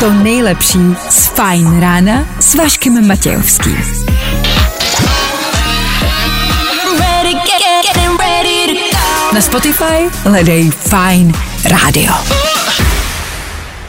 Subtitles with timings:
[0.00, 0.78] to nejlepší
[1.08, 3.76] z Fajn rána s Vaškem Matějovským.
[9.34, 11.34] Na Spotify hledej Fajn
[11.64, 12.14] rádio.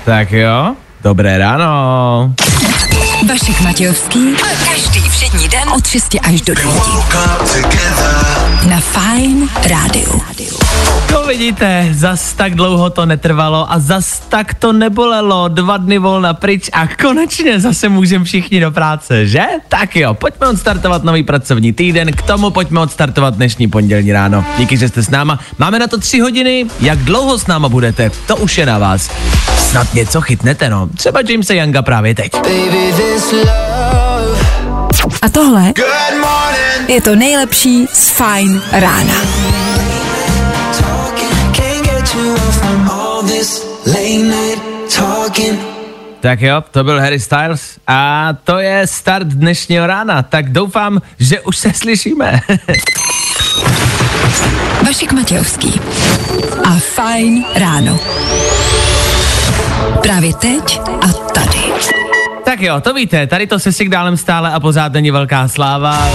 [0.05, 2.33] Tak jo, dobré ráno.
[3.29, 4.35] Vašek Matějovský.
[4.69, 4.91] Každý
[5.32, 6.73] všední den od 6 až do 9.
[8.70, 10.21] Na Fajn rádiu.
[11.11, 15.48] No vidíte, zas tak dlouho to netrvalo a zas tak to nebolelo.
[15.48, 19.41] Dva dny volna pryč a konečně zase můžeme všichni do práce, že?
[19.70, 24.45] Tak jo, pojďme odstartovat nový pracovní týden, k tomu pojďme odstartovat dnešní pondělní ráno.
[24.57, 25.40] Díky, že jste s náma.
[25.57, 29.12] Máme na to tři hodiny, jak dlouho s náma budete, to už je na vás.
[29.57, 30.90] Snad něco chytnete, no.
[30.98, 32.32] Třeba Jamesa Younga právě teď.
[35.22, 35.73] A tohle
[36.88, 39.14] je to nejlepší z Fajn rána.
[46.20, 51.41] Tak jo, to byl Harry Styles a to je start dnešního rána, tak doufám, že
[51.41, 52.41] už se slyšíme.
[54.86, 55.82] Vašek Matějovský
[56.63, 57.99] a Fajn ráno.
[60.02, 61.21] Právě teď a.
[62.43, 66.09] tak jo, to víte, tady to se signálem stále a pořád není velká sláva.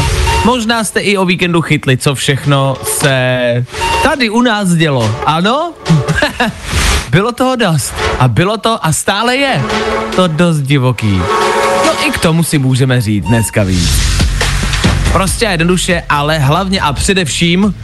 [0.45, 3.65] Možná jste i o víkendu chytli, co všechno se
[4.03, 5.17] tady u nás dělo.
[5.27, 5.73] Ano?
[7.11, 7.95] bylo toho dost.
[8.19, 9.63] A bylo to a stále je
[10.17, 11.23] to dost divoký.
[11.87, 14.17] No i k tomu si můžeme říct dneska víc.
[15.13, 17.75] Prostě a jednoduše, ale hlavně a především,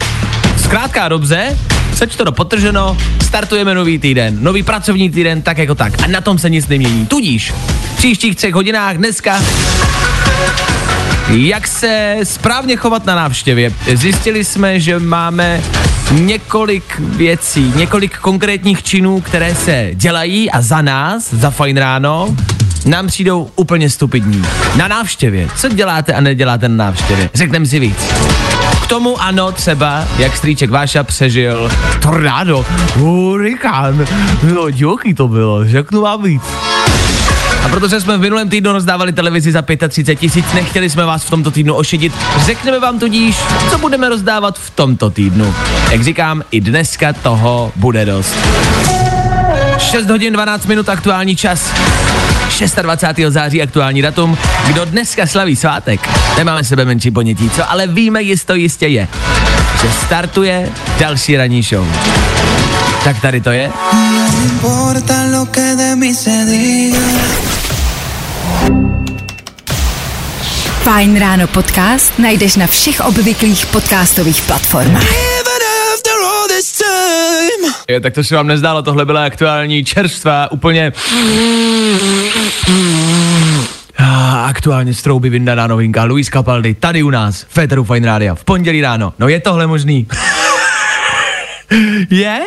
[0.57, 1.57] zkrátka dobře,
[2.03, 6.03] seč to do potrženo, startujeme nový týden, nový pracovní týden, tak jako tak.
[6.03, 7.05] A na tom se nic nemění.
[7.05, 7.51] Tudíž
[7.93, 9.41] v příštích třech hodinách dneska
[11.29, 13.71] jak se správně chovat na návštěvě.
[13.93, 15.61] Zjistili jsme, že máme
[16.11, 22.35] několik věcí, několik konkrétních činů, které se dělají a za nás, za fajn ráno,
[22.85, 24.45] nám přijdou úplně stupidní.
[24.75, 25.49] Na návštěvě.
[25.55, 27.29] Co děláte a neděláte na návštěvě?
[27.33, 27.97] Řekneme si víc.
[28.83, 31.71] K tomu ano, třeba, jak strýček Váša přežil
[32.01, 34.05] tornádo, hurikán,
[34.53, 36.41] no divoký to bylo, řeknu vám víc.
[37.65, 41.29] A protože jsme v minulém týdnu rozdávali televizi za 35 tisíc, nechtěli jsme vás v
[41.29, 42.13] tomto týdnu ošidit,
[42.45, 43.37] řekneme vám tudíž,
[43.69, 45.55] co budeme rozdávat v tomto týdnu.
[45.91, 48.35] Jak říkám, i dneska toho bude dost.
[49.77, 51.71] 6 hodin 12 minut aktuální čas.
[52.59, 53.33] 26.
[53.33, 54.37] září aktuální datum.
[54.67, 56.09] Kdo dneska slaví svátek?
[56.37, 57.71] Nemáme sebe menší ponětí, co?
[57.71, 59.07] Ale víme, jisto jistě je,
[59.81, 60.69] že startuje
[60.99, 61.87] další ranní show.
[63.03, 63.71] Tak tady to je.
[70.83, 75.32] Fajn ráno podcast najdeš na všech obvyklých podcastových platformách.
[77.89, 80.93] Je, tak to se vám nezdálo, tohle byla aktuální čerstvá, úplně
[83.99, 88.43] Ah, aktuálně z trouby vyndaná novinka Luis Capaldi tady u nás, Féteru Fine Rádia, v
[88.43, 89.13] pondělí ráno.
[89.19, 90.07] No je tohle možný?
[92.09, 92.39] je?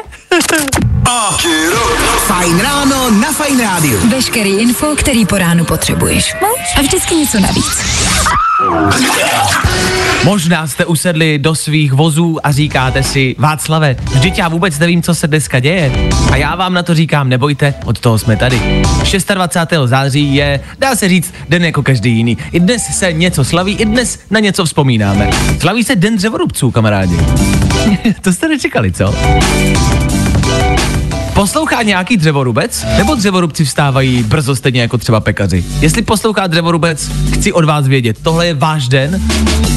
[2.26, 3.98] Fajn ráno na Fajn rádiu.
[4.10, 6.34] Veškerý info, který po ránu potřebuješ.
[6.42, 6.48] No,
[6.78, 8.05] a vždycky něco navíc.
[10.24, 15.14] Možná jste usedli do svých vozů a říkáte si, Václave, vždyť já vůbec nevím, co
[15.14, 16.10] se dneska děje.
[16.32, 18.82] A já vám na to říkám, nebojte, od toho jsme tady.
[19.34, 19.72] 26.
[19.84, 22.38] září je, dá se říct, den jako každý jiný.
[22.52, 25.30] I dnes se něco slaví, i dnes na něco vzpomínáme.
[25.60, 27.18] Slaví se Den dřevorubců, kamarádi.
[28.22, 29.14] to jste nečekali, co?
[31.36, 32.86] Poslouchá nějaký dřevorubec?
[32.98, 35.64] Nebo dřevorubci vstávají brzo stejně jako třeba pekaři?
[35.80, 38.18] Jestli poslouchá dřevorubec, chci od vás vědět.
[38.22, 39.22] Tohle je váš den?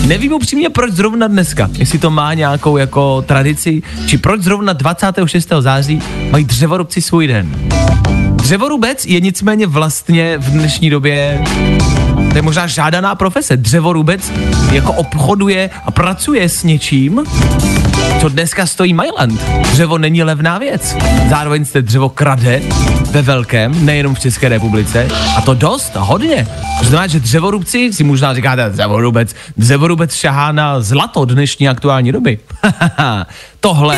[0.05, 1.69] Nevím upřímně, proč zrovna dneska.
[1.73, 5.49] Jestli to má nějakou jako tradici, či proč zrovna 26.
[5.59, 7.55] září mají dřevorubci svůj den.
[8.35, 11.41] Dřevorubec je nicméně vlastně v dnešní době
[12.31, 13.57] to je možná žádaná profese.
[13.57, 14.31] Dřevorubec
[14.71, 17.23] jako obchoduje a pracuje s něčím,
[18.19, 19.41] co dneska stojí Mailand.
[19.71, 20.95] Dřevo není levná věc.
[21.29, 22.61] Zároveň se dřevo krade
[23.11, 25.07] ve velkém, nejenom v České republice.
[25.37, 26.47] A to dost hodně.
[26.79, 29.35] To znamená, že dřevorubci si možná říkáte dřevorubec.
[29.57, 32.39] Dřevorubec šahá na zlato dnešní aktuální doby.
[33.59, 33.97] Tohle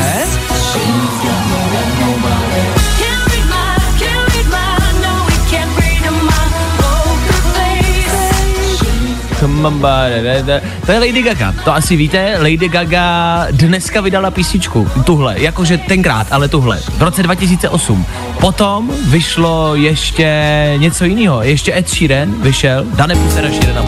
[10.86, 16.28] To je Lady Gaga, to asi víte, Lady Gaga dneska vydala písničku, tuhle, jakože tenkrát,
[16.32, 18.06] ale tuhle, v roce 2008.
[18.40, 20.30] Potom vyšlo ještě
[20.78, 23.82] něco jiného, ještě Ed Sheeran vyšel, Dane Pusera Sheerana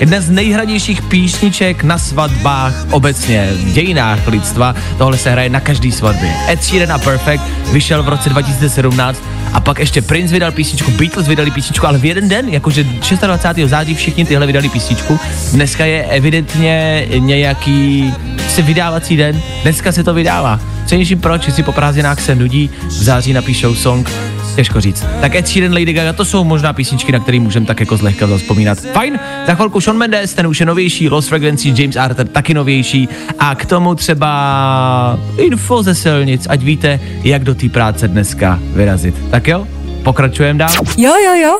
[0.00, 4.74] Jedna z nejhranějších písniček na svatbách obecně v dějinách lidstva.
[4.98, 6.34] Tohle se hraje na každý svatbě.
[6.48, 7.42] Ed Sheeran a Perfect
[7.72, 9.22] vyšel v roce 2017
[9.52, 13.70] a pak ještě Prince vydal písničku, Beatles vydali písničku, ale v jeden den, jakože 26.
[13.70, 15.20] září všichni tyhle vydali písničku.
[15.52, 18.14] Dneska je evidentně nějaký
[18.48, 20.60] se vydávací den, dneska se to vydává.
[20.86, 24.10] Přemýšlím proč, jestli po prázdninách se nudí, v září napíšou song,
[24.58, 25.06] těžko říct.
[25.20, 28.26] Tak Ed Sheeran, Lady Gaga, to jsou možná písničky, na které můžeme tak jako zlehka
[28.26, 28.78] zaspomínat.
[28.80, 33.08] Fajn, za chvilku Sean Mendes, ten už je novější, Lost Frequency, James Arthur taky novější
[33.38, 39.14] a k tomu třeba info ze silnic, ať víte, jak do té práce dneska vyrazit.
[39.30, 39.66] Tak jo,
[40.02, 40.70] pokračujeme dál.
[40.96, 41.58] Jo, jo, jo.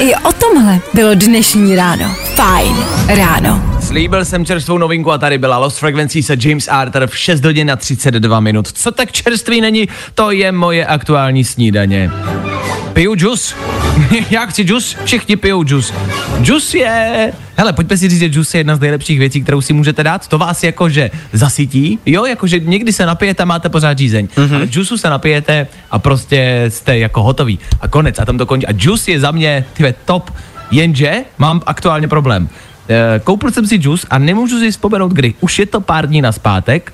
[0.00, 2.14] I o tomhle bylo dnešní ráno.
[2.34, 2.76] Fajn
[3.08, 3.71] ráno.
[3.92, 7.70] Slíbil jsem čerstvou novinku a tady byla Lost Frequency se James Arthur v 6 hodin
[7.70, 8.72] a 32 minut.
[8.72, 12.10] Co tak čerstvý není, to je moje aktuální snídaně.
[12.92, 13.54] Piju džus.
[14.30, 15.92] Já chci džus, všichni pijou džus.
[16.42, 17.32] Džus je...
[17.56, 20.28] Hele, pojďme si říct, že džus je jedna z nejlepších věcí, kterou si můžete dát.
[20.28, 24.28] To vás jakože zasytí, jo, jakože někdy se napijete a máte pořád žízeň.
[24.36, 24.56] Mm-hmm.
[24.56, 27.58] Ale džusu se napijete a prostě jste jako hotový.
[27.80, 28.66] A konec, a tam to končí.
[28.66, 30.30] A džus je za mě, tyve, top,
[30.70, 32.48] jenže mám aktuálně problém.
[32.88, 35.34] Eh, koupil jsem si džus a nemůžu si vzpomenout kdy.
[35.40, 36.92] Už je to pár dní na zpátek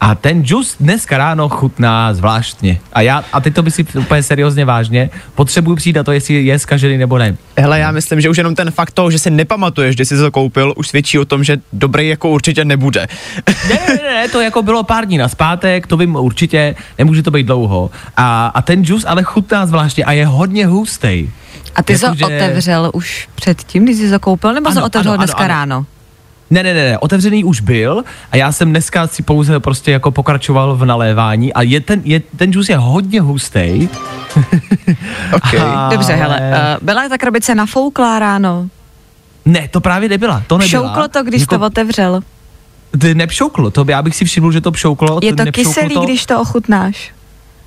[0.00, 2.80] a ten džus dneska ráno chutná zvláštně.
[2.92, 6.44] A já, a teď to by si úplně seriózně vážně, potřebuji přijít na to, jestli
[6.44, 7.36] je zkažený nebo ne.
[7.58, 10.30] Hele, já myslím, že už jenom ten fakt toho, že si nepamatuješ, že jsi to
[10.30, 13.06] koupil, už svědčí o tom, že dobrý jako určitě nebude.
[13.68, 17.22] Ne, ne, ne, ne, to jako bylo pár dní na zpátek, to vím určitě, nemůže
[17.22, 17.90] to být dlouho.
[18.16, 21.28] A, a ten džus ale chutná zvláštně a je hodně hustý.
[21.78, 24.86] A ty jsi ho otevřel už předtím, když jsi to koupil, nebo jsi Ano, ho
[24.86, 25.48] otevřel ano, ano, dneska ano.
[25.48, 25.86] ráno?
[26.50, 30.10] Ne, ne, ne, ne, otevřený už byl a já jsem dneska si pouze prostě jako
[30.10, 33.88] pokračoval v nalévání a je ten, je, ten džus je hodně hustý.
[35.32, 35.60] Okay.
[35.60, 38.68] A- Dobře, hele, uh, byla ta krabice nafouklá ráno?
[39.44, 40.82] Ne, to právě nebyla, to nebyla.
[40.88, 42.20] Šouklo to, když jako, to otevřel?
[43.00, 45.20] To nepšouklo, to by, já bych si všiml, že to pšouklo.
[45.22, 46.00] Je to kyselý, to.
[46.00, 47.12] když to ochutnáš?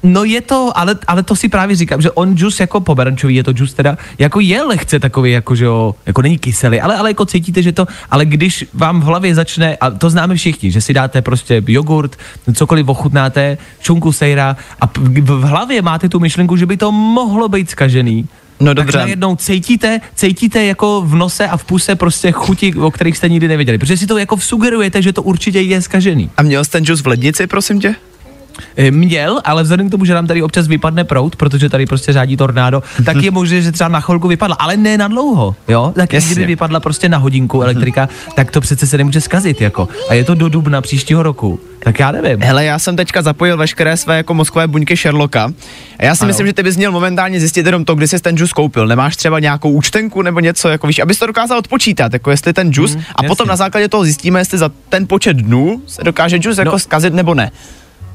[0.03, 3.44] No je to, ale, ale to si právě říkám, že on džus jako pomerančový, je
[3.44, 7.09] to džus teda, jako je lehce takový, jako že jo, jako není kyselý, ale, ale
[7.09, 10.81] jako cítíte, že to, ale když vám v hlavě začne, a to známe všichni, že
[10.81, 12.15] si dáte prostě jogurt,
[12.53, 14.86] cokoliv ochutnáte, čunku sejra a
[15.21, 18.27] v hlavě máte tu myšlenku, že by to mohlo být skažený,
[18.59, 18.98] No tak dobře.
[18.98, 23.48] najednou cítíte, cítíte jako v nose a v puse prostě chuti, o kterých jste nikdy
[23.48, 26.30] nevěděli, protože si to jako sugerujete, že to určitě je skažený.
[26.38, 27.95] A měl jsi ten džus v lednici, prosím tě?
[28.77, 32.13] E, Měl, ale vzhledem k tomu, že nám tady občas vypadne prout, protože tady prostě
[32.13, 35.94] řádí tornádo, tak je možné, že třeba na chvilku vypadla, ale ne na dlouho, jo?
[35.95, 36.31] Tak Jasně.
[36.36, 39.89] kdyby vypadla prostě na hodinku elektrika, tak to přece se nemůže zkazit, jako.
[40.09, 41.59] A je to do dubna příštího roku.
[41.83, 42.42] Tak já nevím.
[42.42, 45.51] Hele, já jsem teďka zapojil veškeré své jako mozkové buňky Sherlocka.
[46.00, 46.27] A já si Ano.
[46.27, 48.88] myslím, že ty bys měl momentálně zjistit jenom to, kdy jsi ten džus koupil.
[48.88, 52.74] Nemáš třeba nějakou účtenku nebo něco, jako víš, abys to dokázal odpočítat, jako jestli ten
[52.74, 52.95] džus.
[52.95, 53.50] Mm, a potom jasně.
[53.50, 56.80] na základě toho zjistíme, jestli za ten počet dnů se dokáže džus jako No.
[56.80, 57.51] zkazit nebo ne.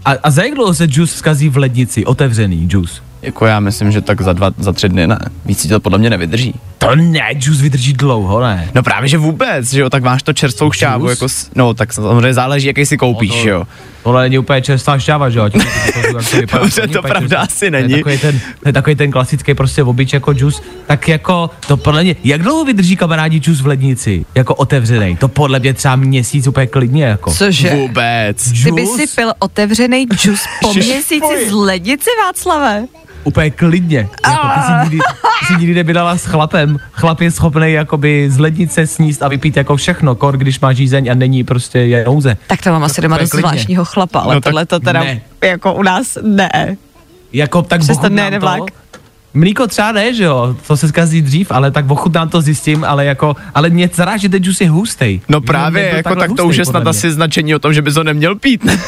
[0.06, 3.03] A, a za jak dlouho se džus zkazí v lednici, otevřený džus?
[3.23, 5.19] Jako já myslím, že tak za dva, za tři dny ne.
[5.44, 6.55] Víc to podle mě nevydrží.
[6.78, 8.70] To ne, džus vydrží dlouho, ne?
[8.75, 12.34] No právě, že vůbec, že jo, tak máš to čerstvou šťávu, jako, no tak samozřejmě
[12.34, 13.64] záleží, jaký si koupíš, No to- jo.
[14.02, 15.50] Tohle není úplně čerstvá šťáva, že jo?
[15.50, 15.64] To- to-
[16.31, 17.38] to vypadá, Dobře, není to úplně pravda čerstvá.
[17.43, 17.94] asi To je není.
[17.94, 20.62] takový ten, to je takový ten klasický prostě obyč jako džus.
[20.87, 24.25] Tak jako, to podle mě, jak dlouho vydrží kamarádi džus v lednici?
[24.34, 25.17] Jako otevřený?
[25.17, 27.34] To podle mě třeba měsíc úplně klidně jako.
[27.34, 27.70] Cože?
[27.70, 28.53] Vůbec.
[28.65, 32.84] Ty by si pil otevřený džus po měsíci z lednici, Václave?
[33.26, 34.08] Úplně klidně.
[34.26, 34.98] Jako, ty, si nikdy,
[35.40, 36.78] ty si nikdy nebydala s chlapem.
[36.92, 41.10] Chlap je schopný jakoby z lednice sníst a vypít jako všechno, kor, když má žízeň
[41.10, 42.36] a není prostě je nouze.
[42.46, 45.20] Tak to mám asi doma dost zvláštního chlapa, ale No tohle to teda ne.
[45.44, 46.76] jako u nás ne.
[47.32, 48.62] Jako tak Přesto ochutnám nejede vlak.
[49.34, 53.04] Mlíko třeba ne, že jo, to se zkazí dřív, ale tak ochutnám to zjistím, ale
[53.04, 55.20] jako, ale mě zaráží, že ten džus je hustý.
[55.28, 58.04] No právě, jako tak to už je snad asi značení o tom, že bys ho
[58.04, 58.64] neměl pít.
[58.64, 58.78] ne?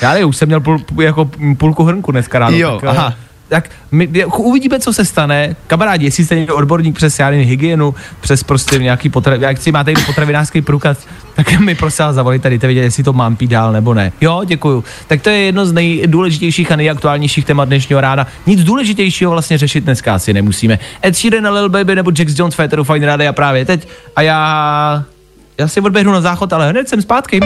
[0.00, 2.56] Já nevím, už jsem měl půl, půl, jako půlku hrnku dneska ráno.
[2.56, 3.14] Jo, tak, eh, aha.
[3.48, 5.56] Tak my, jako uvidíme, co se stane.
[5.66, 9.92] Kamarádi, jestli jste někdo odborník přes já hygienu, přes prostě nějaký potrav, jak si máte
[10.06, 13.94] potravinářský průkaz, tak mi prosím vás zavolejte, dejte vědět, jestli to mám pít dál nebo
[13.94, 14.12] ne.
[14.20, 14.84] Jo, děkuju.
[15.06, 18.26] Tak to je jedno z nejdůležitějších a nejaktuálnějších témat dnešního rána.
[18.46, 20.78] Nic důležitějšího vlastně řešit dneska asi nemusíme.
[21.04, 23.88] Ed Sheeran Lil Baby nebo Jax Jones Féteru Fine Rádia právě teď.
[24.16, 25.04] A já,
[25.58, 27.40] já si odběhnu na záchod, ale hned jsem zpátky.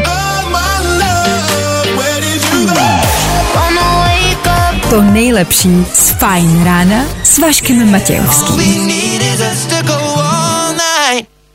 [4.90, 8.92] To nejlepší z Fajn rána s Vaškem Matějovským.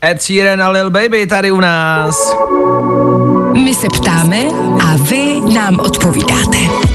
[0.04, 2.36] Ed Sheeran a Lil Baby tady u nás.
[3.52, 4.38] My se ptáme
[4.84, 6.85] a vy nám odpovídáte.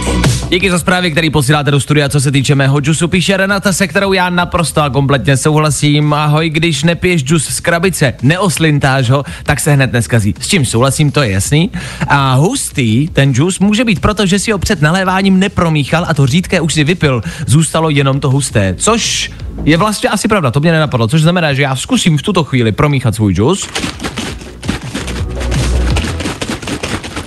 [0.52, 3.88] Díky za zprávy, který posíláte do studia, co se týče mého džusu, píše Renata, se
[3.88, 6.14] kterou já naprosto a kompletně souhlasím.
[6.14, 10.36] Ahoj, když nepiješ džus z krabice, neoslintáš ho, tak se hned neskazí.
[10.40, 11.72] S čím souhlasím, to je jasný.
[12.08, 16.28] A hustý, ten džus může být proto, že si ho před naléváním nepromíchal a to
[16.28, 19.32] řídké už si vypil, zůstalo jenom to husté, což
[19.64, 22.72] je vlastně asi pravda, to mě nenapadlo, což znamená, že já zkusím v tuto chvíli
[22.72, 23.68] promíchat svůj džus.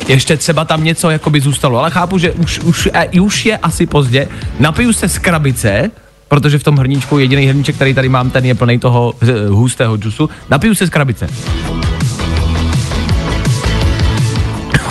[0.09, 3.87] Ještě třeba tam něco jakoby zůstalo, ale chápu, že už, už, e, už je asi
[3.87, 4.29] pozdě.
[4.61, 5.91] Napiju se z krabice,
[6.29, 9.97] protože v tom hrníčku jediný hrníček, který tady mám, ten je plný toho eh, hustého
[9.97, 10.31] džusu.
[10.51, 11.29] Napiju se z krabice.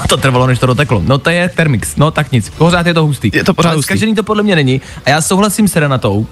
[0.09, 1.01] To trvalo, než to doteklo.
[1.05, 2.49] No to je Thermix, no tak nic.
[2.49, 3.31] Pořád je to hustý.
[3.33, 3.87] Je to pořád hustý.
[3.87, 4.81] Zkažený to podle mě není.
[5.05, 6.27] A já souhlasím s Renatou,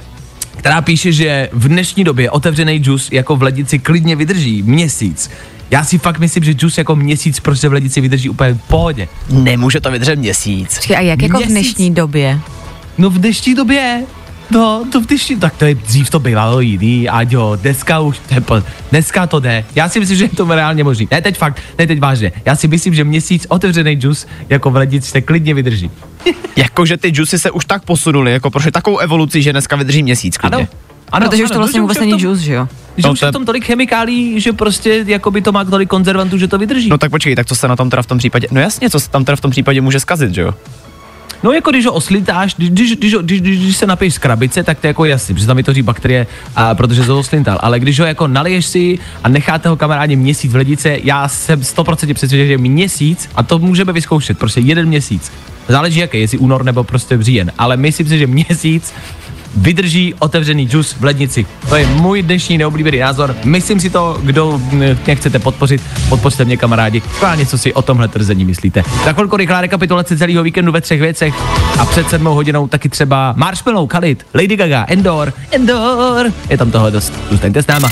[0.57, 5.29] která píše, že v dnešní době otevřený džus jako v lednici klidně vydrží měsíc.
[5.71, 9.07] Já si fakt myslím, že džus jako měsíc prostě v lednici vydrží úplně v pohodě.
[9.29, 10.75] Nemůže to vydržet měsíc.
[10.75, 11.53] Počkej, a jak jako v Měsíc.
[11.53, 12.39] dnešní době?
[12.97, 14.03] No v dnešní době,
[14.51, 18.21] no to v dnešní, tak to je, dřív to bývalo jiný, ať jo, dneska už,
[18.45, 19.65] po- dneska to jde.
[19.75, 21.07] Já si myslím, že je to reálně možný.
[21.11, 22.31] Ne teď fakt, ne teď vážně.
[22.45, 25.91] Já si myslím, že měsíc otevřený džus jako v lednici se klidně vydrží.
[26.55, 30.37] Jakože ty džusy se už tak posunuly, jako prošly takovou evoluci, že dneska vydrží měsíc
[30.37, 30.57] klidně.
[30.57, 30.67] Ano.
[31.11, 32.67] Ano, Protože už to ano, vlastně že vůbec je v není džus, že jo?
[32.97, 35.63] Že No už to je je- v tom tolik chemikálí, že prostě jakoby to má
[35.65, 36.89] tolik konzervantů, že to vydrží.
[36.89, 38.99] No tak počkej, tak co se na tom teda v tom případě, no jasně, co
[38.99, 40.53] se tam teda v tom případě může zkazit, že jo?
[41.43, 44.63] No jako když ho oslintáš, když, když, když, když, když, když se napiješ z krabice,
[44.63, 47.57] tak to je jako jasný, protože tam vytvoří bakterie, a protože to oslintal.
[47.61, 51.61] Ale když ho jako naliješ si a necháte ho kamarádi měsíc v lednice, já jsem
[51.61, 55.31] 100% přesvědčen, že měsíc, a to můžeme vyzkoušet, prostě jeden měsíc.
[55.67, 58.93] Záleží jaký, jestli únor nebo prostě říjen, ale myslím si, že měsíc
[59.55, 61.45] vydrží otevřený džus v lednici.
[61.69, 63.35] To je můj dnešní neoblíbený názor.
[63.43, 64.61] Myslím si to, kdo
[65.05, 67.01] mě chcete podpořit, podpořte mě kamarádi.
[67.15, 68.83] Schválně, co si o tomhle tvrzení myslíte.
[69.05, 71.33] Za chvilku rychlá rekapitulace celého víkendu ve třech věcech
[71.79, 76.31] a před sedmou hodinou taky třeba Marshmallow, Khalid, Lady Gaga, Endor, Endor.
[76.49, 77.13] Je tam toho dost.
[77.29, 77.91] Zůstaňte s náma.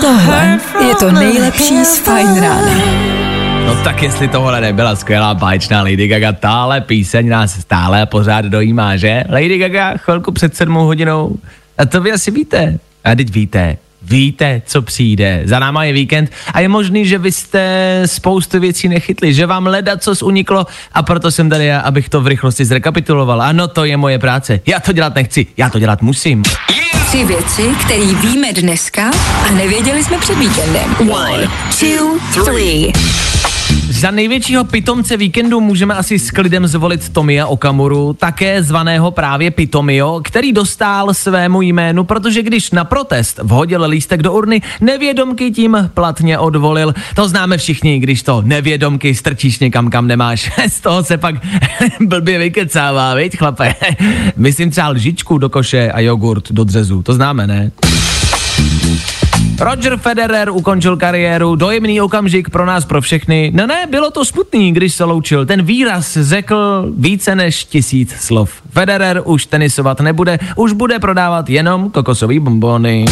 [0.00, 0.58] Tohle
[0.88, 3.35] je to nejlepší z Fajn rána.
[3.66, 8.96] No tak jestli tohle nebyla skvělá báječná Lady Gaga, tahle píseň nás stále pořád dojímá,
[8.96, 9.24] že?
[9.28, 11.36] Lady Gaga chvilku před sedmou hodinou.
[11.78, 12.78] A to vy asi víte.
[13.04, 13.76] A teď víte.
[14.02, 15.42] Víte, co přijde.
[15.44, 19.66] Za náma je víkend a je možný, že vy jste spoustu věcí nechytli, že vám
[19.66, 23.42] leda co uniklo a proto jsem tady abych to v rychlosti zrekapituloval.
[23.42, 24.60] Ano, to je moje práce.
[24.66, 26.42] Já to dělat nechci, já to dělat musím.
[27.06, 29.10] Tři věci, které víme dneska
[29.48, 30.96] a nevěděli jsme před víkendem.
[31.10, 31.48] One,
[31.80, 32.92] two, three.
[33.90, 40.20] Za největšího pitomce víkendu můžeme asi s klidem zvolit Tomia Okamuru, také zvaného právě Pitomio,
[40.24, 46.38] který dostal svému jménu, protože když na protest vhodil lístek do urny, nevědomky tím platně
[46.38, 46.94] odvolil.
[47.14, 50.52] To známe všichni, když to nevědomky strčíš někam, kam nemáš.
[50.68, 51.34] Z toho se pak
[52.00, 53.74] blbě vykecává, viď chlape?
[54.36, 57.70] Myslím třeba lžičku do koše a jogurt do dřezu, to známe, ne?
[59.60, 63.52] Roger Federer ukončil kariéru, dojemný okamžik pro nás, pro všechny.
[63.54, 65.46] No ne, bylo to smutný, když se loučil.
[65.46, 68.52] Ten výraz řekl více než tisíc slov.
[68.70, 73.04] Federer už tenisovat nebude, už bude prodávat jenom kokosový bombony.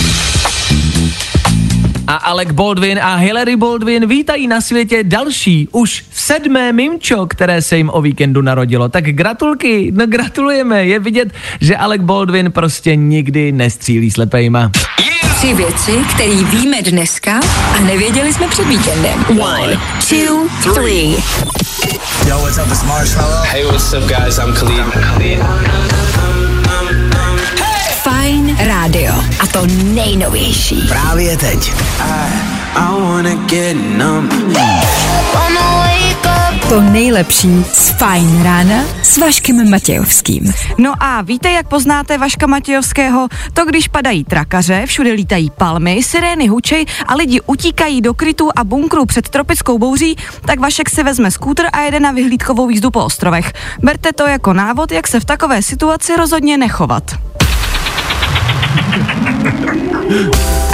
[2.07, 7.77] A Alec Baldwin a Hillary Baldwin vítají na světě další, už sedmé mimčo, které se
[7.77, 8.89] jim o víkendu narodilo.
[8.89, 10.87] Tak gratulky, no gratulujeme.
[10.87, 11.29] Je vidět,
[11.61, 14.71] že Alec Baldwin prostě nikdy nestřílí slepejma.
[15.37, 17.41] Tři věci, které víme dneska
[17.77, 19.25] a nevěděli jsme před víkendem.
[19.41, 21.17] One, two, three.
[22.29, 23.45] Yo, what's up, it's Marshmallow.
[23.45, 24.39] Hey, what's up, guys?
[24.39, 24.95] I'm Khalid.
[24.95, 26.34] Fajn
[28.95, 29.15] rádio.
[29.41, 30.89] A to nejnovější.
[30.89, 31.73] Právě teď.
[32.75, 34.33] I wanna get numb.
[36.69, 40.53] To nejlepší z Fajn rána s Vaškem Matějovským.
[40.79, 43.29] No a víte, jak poznáte Vaška Matějovského?
[43.53, 48.65] To, když padají trakaře, všude lítají palmy, sirény hučej a lidi utíkají do krytů a
[48.65, 53.05] bunkrů před tropickou bouří, tak Vašek si vezme skútr a jede na vyhlídkovou jízdu po
[53.05, 53.53] ostrovech.
[53.83, 57.05] Berte to jako návod, jak se v takové situaci rozhodně nechovat.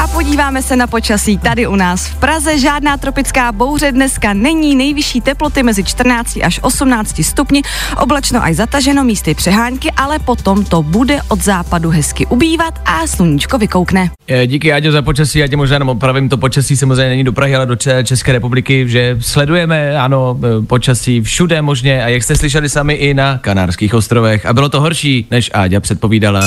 [0.02, 2.58] A podíváme se na počasí tady u nás v Praze.
[2.58, 4.76] Žádná tropická bouře dneska není.
[4.76, 7.62] Nejvyšší teploty mezi 14 až 18 stupni.
[7.96, 13.58] Oblačno až zataženo místy přehánky, ale potom to bude od západu hezky ubývat a sluníčko
[13.58, 14.10] vykoukne.
[14.28, 15.38] Eh, Díky, Áďo, za počasí.
[15.38, 18.32] Já tě možná jenom opravím, to počasí samozřejmě není do Prahy, ale do Če- České
[18.32, 23.38] republiky, že sledujeme, ano, eh, počasí všude možně a jak jste slyšeli sami i na
[23.38, 24.46] Kanárských ostrovech.
[24.46, 26.40] A bylo to horší, než Áďa předpovídala.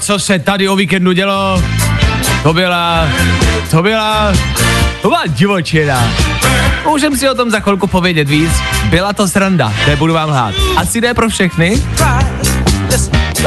[0.00, 1.62] Co se tady o víkendu dělo,
[2.42, 3.08] To byla,
[3.70, 4.32] to byla,
[5.02, 6.04] to byla divočina.
[6.84, 8.50] Můžem si o tom za chvilku povědět víc.
[8.90, 10.54] Byla to sranda, nebudu vám lhát.
[10.76, 11.82] Asi ne pro všechny,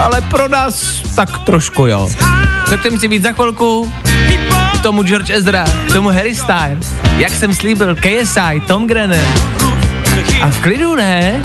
[0.01, 2.09] ale pro nás tak trošku jo.
[2.69, 3.93] Řekněme si víc za chvilku.
[4.79, 9.25] K tomu George Ezra, k tomu Harry Styles, jak jsem slíbil, KSI, Tom Grennan.
[10.41, 11.41] A v klidu ne?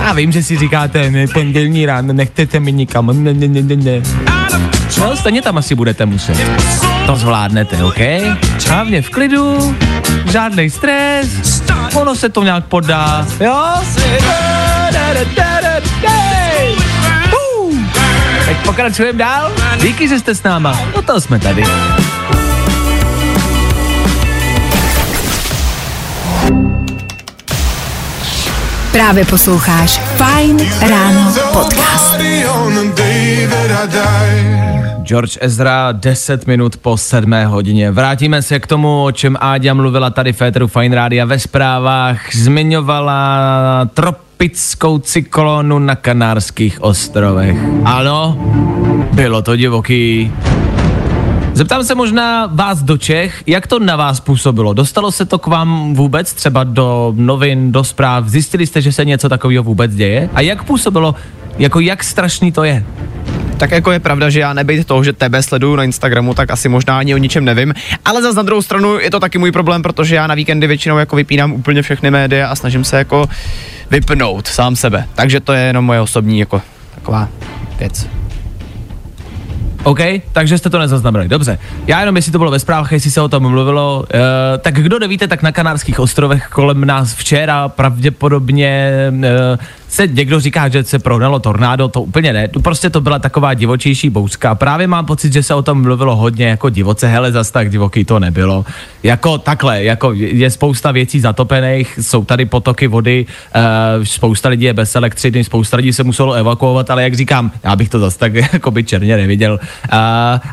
[0.00, 3.76] A vím, že si říkáte, ne, pondělní ráno, nechcete mi nikam, ne, ne, ne, ne,
[3.76, 4.02] ne.
[5.00, 6.36] No, stejně tam asi budete muset.
[7.06, 7.98] To zvládnete, OK?
[8.68, 9.76] Hlavně v klidu,
[10.30, 11.62] žádný stres,
[11.94, 13.64] ono se to nějak podá, jo?
[14.10, 14.56] Uh.
[18.46, 19.52] Teď pokračujeme dál.
[19.82, 20.80] Díky, že jste s náma.
[20.96, 21.64] No to jsme tady.
[28.96, 32.16] Právě posloucháš Fine Ráno podcast.
[35.02, 37.90] George Ezra, 10 minut po 7 hodině.
[37.90, 42.34] Vrátíme se k tomu, o čem Áďa mluvila tady v Féteru Fine Rádia ve zprávách.
[42.34, 47.56] Zmiňovala tropickou cyklonu na Kanárských ostrovech.
[47.84, 48.38] Ano,
[49.12, 50.32] bylo to divoký.
[51.56, 54.72] Zeptám se možná vás do Čech, jak to na vás působilo?
[54.72, 58.28] Dostalo se to k vám vůbec třeba do novin, do zpráv?
[58.28, 60.28] Zjistili jste, že se něco takového vůbec děje?
[60.34, 61.14] A jak působilo,
[61.58, 62.84] jako jak strašný to je?
[63.56, 66.68] Tak jako je pravda, že já nebejt toho, že tebe sleduju na Instagramu, tak asi
[66.68, 67.74] možná ani o ničem nevím.
[68.04, 70.98] Ale zase na druhou stranu je to taky můj problém, protože já na víkendy většinou
[70.98, 73.26] jako vypínám úplně všechny média a snažím se jako
[73.90, 75.08] vypnout sám sebe.
[75.14, 76.62] Takže to je jenom moje osobní jako
[76.94, 77.28] taková
[77.78, 78.06] věc.
[79.86, 80.00] OK,
[80.32, 81.28] takže jste to nezaznamenali.
[81.28, 81.58] Dobře.
[81.86, 84.04] Já jenom, jestli to bylo ve zprávách, jestli se o tom mluvilo, uh,
[84.58, 89.24] tak kdo nevíte, tak na Kanárských ostrovech kolem nás včera pravděpodobně uh,
[89.96, 92.48] se někdo říká, že se prohnalo tornádo, to úplně ne.
[92.62, 94.54] Prostě to byla taková divočejší bouřka.
[94.54, 98.04] Právě mám pocit, že se o tom mluvilo hodně jako divoce, hele, zas tak divoký
[98.04, 98.64] to nebylo.
[99.02, 104.74] Jako takhle, jako je spousta věcí zatopených, jsou tady potoky vody, uh, spousta lidí je
[104.74, 108.34] bez elektřiny, spousta lidí se muselo evakuovat, ale jak říkám, já bych to zase tak
[108.52, 109.52] jako by černě neviděl.
[109.52, 109.98] Uh,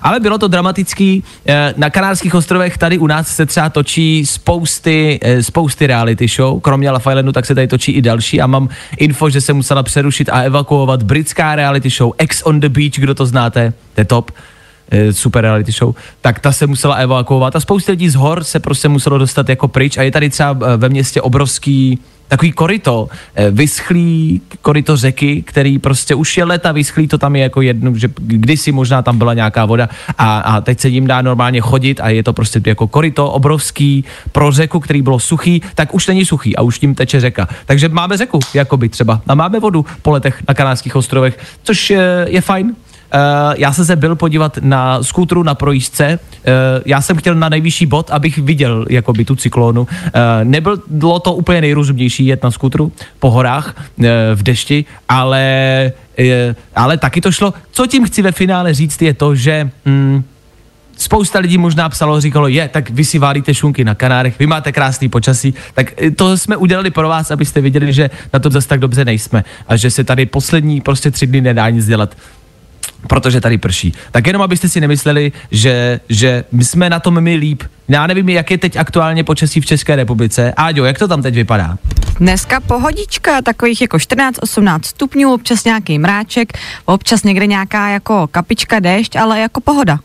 [0.02, 1.24] ale bylo to dramatický.
[1.24, 6.60] Uh, na Kanárských ostrovech tady u nás se třeba točí spousty, uh, spousty reality show,
[6.62, 9.84] kromě Love Islandu, tak se tady točí i další a mám info, že se musela
[9.84, 14.06] přerušit a evakuovat britská reality show Ex on the Beach, kdo to znáte, to je
[14.06, 14.32] top
[14.92, 18.60] eh, super reality show, tak ta se musela evakuovat a spousta lidí z hor se
[18.60, 19.98] prostě muselo dostat jako pryč.
[19.98, 22.00] A je tady třeba eh, ve městě obrovský
[22.34, 27.42] takový korito, eh, vyschlý korito řeky, který prostě už je leta vyschlý, to tam je
[27.42, 31.22] jako jedno, že kdysi možná tam byla nějaká voda a, a teď se jim dá
[31.22, 35.94] normálně chodit a je to prostě jako korito obrovský pro řeku, který bylo suchý, tak
[35.94, 37.48] už není suchý a už tím teče řeka.
[37.66, 42.26] Takže máme řeku, jakoby třeba, a máme vodu po letech na Kanárských ostrovech, což je,
[42.30, 42.74] je fajn,
[43.58, 46.20] já jsem se byl podívat na skútru na projížďce.
[46.20, 46.52] Uh,
[46.86, 49.82] já jsem chtěl na nejvyšší bod, abych viděl jakoby tu cyklónu.
[49.82, 49.88] Uh,
[50.44, 53.76] nebylo to úplně nejrozumnější jet na skútru po horách
[54.36, 55.92] v dešti, ale,
[56.76, 57.54] ale taky to šlo.
[57.72, 59.70] Co tím chci ve finále říct je to, že...
[59.86, 60.24] Mm,
[60.98, 64.72] Spousta lidí možná psalo, říkalo, je, tak vy si válíte šunky na Kanárech, vy máte
[64.72, 68.68] krásný počasí, tak eh, to jsme udělali pro vás, abyste viděli, že na to zase
[68.68, 72.16] tak dobře nejsme a že se tady poslední prostě tři dny nedá nic dělat
[73.08, 73.94] protože tady prší.
[74.12, 77.64] Tak jenom abyste si nemysleli, že, že my jsme na tom my líp.
[77.88, 80.54] Já nevím, jak je teď aktuálně počasí v České republice.
[80.58, 81.78] Áďo, jak to tam teď vypadá?
[82.20, 89.16] Dneska pohodička, takových jako 14-18 stupňů, občas nějaký mráček, občas někde nějaká jako kapička déšť,
[89.16, 90.00] ale jako pohoda.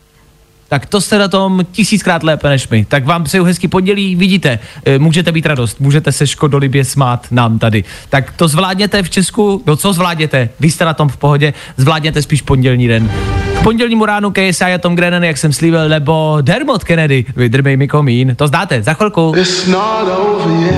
[0.69, 2.85] Tak to jste na tom tisíckrát lépe než my.
[2.85, 7.59] Tak vám přeju hezký pondělí, vidíte, eh, můžete být radost, můžete se škodolibě smát nám
[7.59, 7.83] tady.
[8.09, 12.21] Tak to zvládněte v Česku, no co zvládněte, vy jste na tom v pohodě, zvládněte
[12.21, 13.11] spíš pondělní den.
[13.59, 17.87] K pondělnímu ránu KSI a Tom Grennan, jak jsem slíbil, nebo Dermot Kennedy, vydrbej mi
[17.87, 19.33] komín, to zdáte, za chvilku.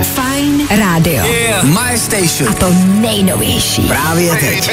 [0.02, 1.24] Fine Radio.
[1.62, 2.50] My station.
[2.50, 2.66] A to
[3.00, 3.82] nejnovější.
[3.82, 4.70] Právě teď.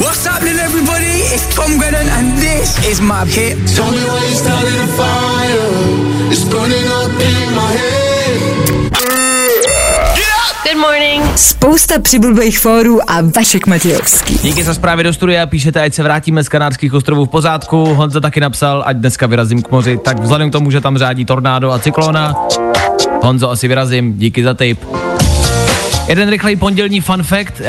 [0.00, 1.20] What's happening everybody?
[1.34, 3.76] It's Tom Grennan and this is my hit.
[3.76, 6.30] Tell me why you started a fire.
[6.30, 8.07] It's burning up in my head.
[10.64, 11.24] Good morning.
[11.36, 14.38] Spousta přibulbých fórů a Vašek Matějovský.
[14.42, 17.84] Díky za zprávy do studia, píšete, ať se vrátíme z Kanárských ostrovů v pořádku.
[17.84, 21.24] Honza taky napsal, ať dneska vyrazím k moři, tak vzhledem k tomu, že tam řádí
[21.24, 22.34] tornádo a cyklona,
[23.22, 24.97] Honzo, asi vyrazím, díky za tip.
[26.08, 27.60] Jeden rychlej pondělní fun fact.
[27.60, 27.66] Uh,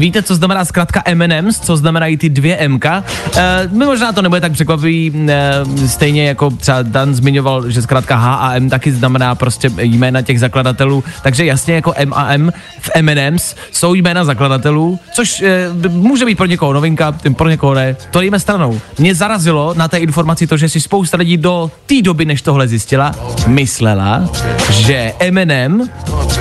[0.00, 2.84] víte, co znamená zkrátka M&M's, co znamenají ty dvě MK?
[2.84, 3.42] Uh,
[3.86, 8.54] možná to nebude tak překvapivý, uh, stejně jako třeba Dan zmiňoval, že zkrátka H a
[8.54, 13.54] M taky znamená prostě jména těch zakladatelů, takže jasně jako M a M v M&M's
[13.72, 15.42] jsou jména zakladatelů, což
[15.86, 17.96] uh, může být pro někoho novinka, pro někoho ne.
[18.10, 18.80] To jíme stranou.
[18.98, 22.68] Mě zarazilo na té informaci to, že si spousta lidí do té doby, než tohle
[22.68, 23.14] zjistila,
[23.46, 24.30] myslela,
[24.70, 25.88] že M&M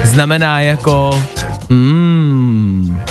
[0.04, 1.11] znamená jako
[1.70, 3.02] mm,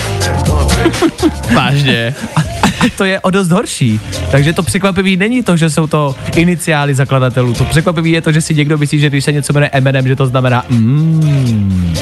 [1.54, 2.14] Vážně.
[2.96, 4.00] to je o dost horší.
[4.30, 7.54] Takže to překvapivý není to, že jsou to iniciály zakladatelů.
[7.54, 10.16] To překvapivý je to, že si někdo myslí, že když se něco jmenuje M&M, že
[10.16, 11.94] to znamená mm.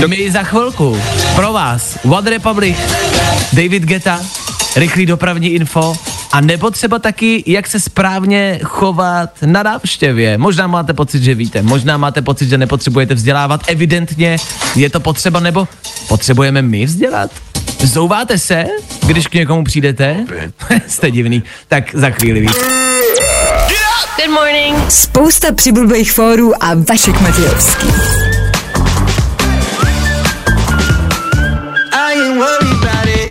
[0.00, 0.98] No my za chvilku
[1.36, 2.76] pro vás One Republic,
[3.52, 4.20] David Geta,
[4.76, 5.96] rychlý dopravní info
[6.32, 10.38] a nebo třeba taky, jak se správně chovat na návštěvě.
[10.38, 13.60] Možná máte pocit, že víte, možná máte pocit, že nepotřebujete vzdělávat.
[13.66, 14.36] Evidentně
[14.76, 15.68] je to potřeba, nebo
[16.08, 17.30] potřebujeme my vzdělat?
[17.84, 18.64] Zouváte se,
[19.06, 20.26] když k někomu přijdete?
[20.88, 21.42] Jste divný.
[21.68, 22.56] Tak za chvíli víc.
[24.16, 24.90] Good morning.
[24.90, 27.86] Spousta přibulbých fórů a Vašek Matějovský.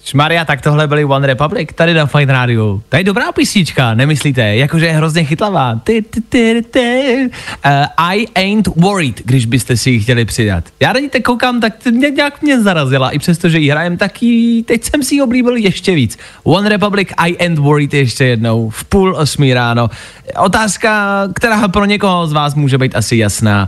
[0.10, 2.82] Šmaria, tak tohle byly One Republic tady na Fine Radio.
[2.90, 4.56] To je dobrá písnička, nemyslíte?
[4.56, 5.76] Jakože je hrozně chytlavá.
[5.84, 7.30] Ty, ty, ty, ty.
[7.66, 10.64] Uh, I ain't worried, když byste si ji chtěli přidat.
[10.80, 13.98] Já na ní teď koukám, tak mě, nějak mě zarazila, i přesto, že ji hrajem,
[13.98, 16.18] tak ji, teď jsem si ji oblíbil ještě víc.
[16.44, 19.90] One Republic, I ain't worried ještě jednou, v půl osmí ráno.
[20.38, 23.68] Otázka, která pro někoho z vás může být asi jasná.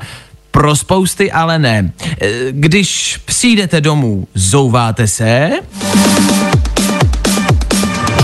[0.52, 1.92] Pro spousty ale ne.
[2.22, 5.52] Eh, Když přijdete domů, zouváte se?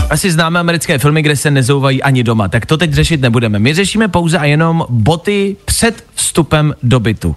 [0.10, 3.60] Asi známe americké filmy, kde se nezouvají ani doma, tak to teď řešit nebudeme.
[3.60, 7.36] My řešíme pouze a jenom boty před vstupem do bytu.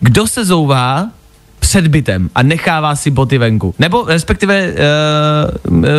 [0.00, 1.08] Kdo se zouvá
[1.62, 3.74] před bytem a nechává si boty venku?
[3.78, 4.74] Nebo respektive uh,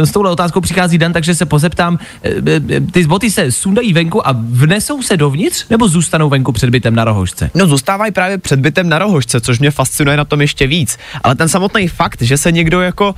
[0.04, 4.36] s touhle otázkou přichází Dan, takže se pozeptám, uh, ty boty se sundají venku a
[4.38, 7.50] vnesou se dovnitř, nebo zůstanou venku před bytem na rohožce?
[7.56, 10.98] No zůstávají právě před bytem na rohožce, což mě fascinuje na tom ještě víc.
[11.24, 13.16] Ale ten samotný fakt, že se někdo jako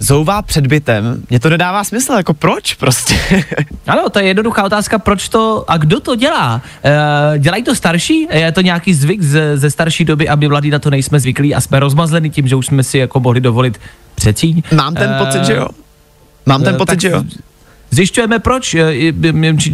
[0.00, 3.14] zouvá před bytem, mě to nedává smysl, jako proč prostě?
[3.86, 6.62] Ano, to je jednoduchá otázka, proč to a kdo to dělá?
[6.84, 8.26] E, dělají to starší?
[8.32, 11.60] Je to nějaký zvyk ze, ze starší doby, aby mladí na to nejsme zvyklí a
[11.60, 13.80] jsme rozmazleni tím, že už jsme si jako mohli dovolit
[14.14, 14.62] přecíň?
[14.74, 15.66] Mám ten Eh, pocit, že jo.
[16.46, 17.24] Mám ten eh, pocit, tak že jo.
[17.90, 18.76] Zjišťujeme proč,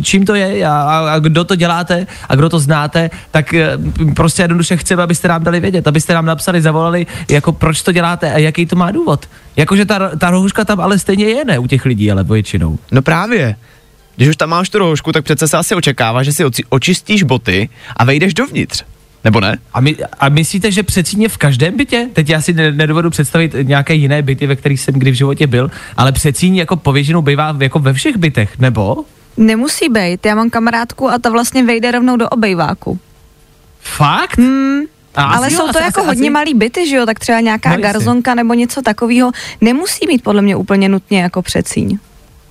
[0.03, 0.73] čím to je a,
[1.13, 3.79] a, kdo to děláte a kdo to znáte, tak eh,
[4.17, 8.33] prostě jednoduše chceme, abyste nám dali vědět, abyste nám napsali, zavolali, jako proč to děláte
[8.33, 9.29] a jaký to má důvod.
[9.57, 12.79] Jakože ta, ta rohuška tam ale stejně je, ne u těch lidí, ale většinou.
[12.93, 13.57] No právě.
[14.17, 17.69] Když už tam máš tu rohožku, tak přece se asi očekává, že si očistíš boty
[17.97, 18.85] a vejdeš dovnitř.
[19.27, 19.59] Nebo ne?
[19.73, 22.09] A, my, a myslíte, že přecíně v každém bytě?
[22.13, 25.47] Teď já si ne, nedovedu představit nějaké jiné byty, ve kterých jsem kdy v životě
[25.47, 28.97] byl, ale přecíň jako povětšinou bývá jako ve všech bytech, nebo?
[29.37, 30.27] Nemusí být.
[30.27, 32.99] Já mám kamarádku a ta vlastně vejde rovnou do obejváku.
[33.81, 34.39] Fakt?
[34.39, 34.81] Hmm.
[35.15, 37.07] A Ale asi jo, jsou to asi- jako asi- hodně asi- malý byty, že jo,
[37.07, 41.43] tak třeba nějaká No, garzonka nebo něco takového nemusí mít podle mě úplně nutně jako
[41.43, 41.99] přecíň.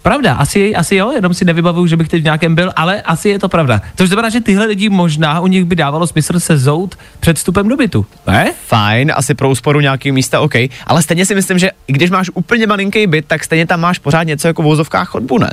[0.06, 3.30] Pravda, asi, asi jo, jenom si nevybavuju, že bych teď v nějakém byl, ale asi
[3.30, 3.82] je to pravda.
[3.96, 7.68] To znamená, že tyhle lidi možná u nich by dávalo smysl se zout před vstupem
[7.68, 8.06] do bytu.
[8.28, 8.54] Ne?
[8.68, 10.54] Fajn, asi pro úsporu nějaký místa, OK.
[10.88, 14.00] Ale stejně si myslím, že i když máš úplně malinký byt, tak stejně tam máš
[14.00, 15.50] pořád něco jako v vozovkách chodbu, ne?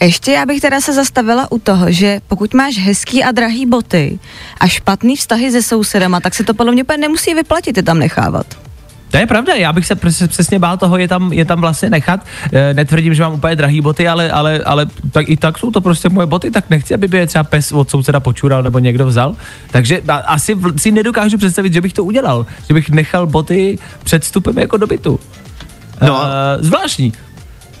[0.00, 4.18] Ještě já bych teda se zastavila u toho, že pokud máš hezký a drahý boty
[4.60, 7.98] a špatný vztahy se sousedama, tak se to podle mě úplně nemusí vyplatit je tam
[7.98, 8.67] nechávat.
[9.10, 11.90] To je pravda, já bych se přes, přesně bál toho je tam, je tam vlastně
[11.90, 12.20] nechat.
[12.52, 15.80] E, netvrdím, že mám úplně drahý boty, ale, ale, ale tak i tak jsou to
[15.80, 19.06] prostě moje boty, tak nechci, aby by je třeba pes od souseda počural nebo někdo
[19.06, 19.36] vzal.
[19.70, 24.58] Takže asi si nedokážu představit, že bych to udělal, že bych nechal boty před vstupem
[24.58, 25.20] jako do bytu.
[26.02, 26.22] No.
[26.24, 27.12] E, zvláštní.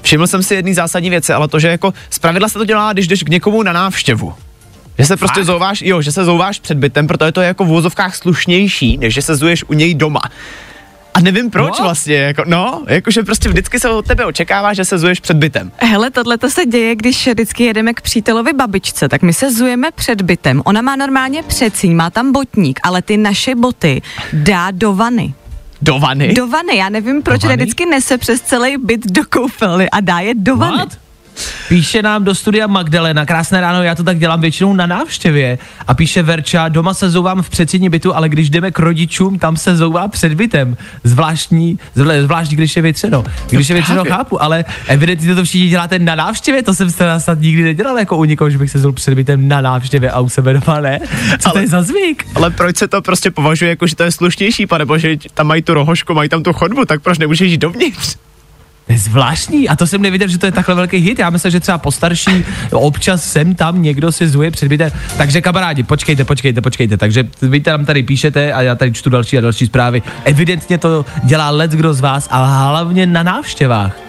[0.02, 3.08] Všiml jsem si jedný zásadní věci, ale to, že jako zpravidla se to dělá, když
[3.08, 4.34] jdeš k někomu na návštěvu.
[4.98, 5.46] Že se prostě Fakt?
[5.46, 9.14] zouváš, jo, že se zouváš před bytem, protože to je jako v vozovkách slušnější, než
[9.14, 10.20] že se zuješ u něj doma.
[11.18, 11.80] A nevím proč What?
[11.80, 15.72] vlastně, jako, no, jakože prostě vždycky se od tebe očekává, že se zuješ před bytem.
[15.76, 19.90] Hele, tohle to se děje, když vždycky jedeme k přítelovi babičce, tak my se zujeme
[19.94, 20.62] před bytem.
[20.64, 24.02] Ona má normálně přecíň, má tam botník, ale ty naše boty
[24.32, 25.34] dá do vany.
[25.82, 26.34] Do vany?
[26.34, 30.18] Do vany, já nevím, proč ne vždycky nese přes celý byt do koupelny a dá
[30.18, 30.76] je do vany.
[30.76, 31.07] What?
[31.68, 35.58] Píše nám do studia Magdalena, krásné ráno, já to tak dělám většinou na návštěvě.
[35.86, 39.56] A píše Verča, doma se zouvám v předsední bytu, ale když jdeme k rodičům, tam
[39.56, 40.76] se zouvá před bytem.
[41.04, 43.24] Zvláštní, zvlá- zvlášť když je větřeno.
[43.50, 44.12] Když je větřeno, právě.
[44.18, 48.16] chápu, ale evidentně to všichni děláte na návštěvě, to jsem se snad nikdy nedělal jako
[48.16, 50.98] u nikoho, že bych se zoul před bytem na návštěvě a u sebe doma ne.
[51.38, 52.26] Co to Ale- je za zvyk?
[52.34, 55.62] Ale proč se to prostě považuje jako, že to je slušnější, pane bože, tam mají
[55.62, 58.16] tu rohošku, mají tam tu chodbu, tak proč nemůžeš jít dovnitř?
[58.88, 61.18] To je zvláštní a to jsem neviděl, že to je takhle velký hit.
[61.18, 64.90] Já myslím, že třeba postarší občas sem tam někdo si zuje před bytem.
[65.16, 66.96] Takže kamarádi, počkejte, počkejte, počkejte.
[66.96, 70.02] Takže vy tam tady píšete a já tady čtu další a další zprávy.
[70.24, 74.07] Evidentně to dělá let kdo z vás, ale hlavně na návštěvách.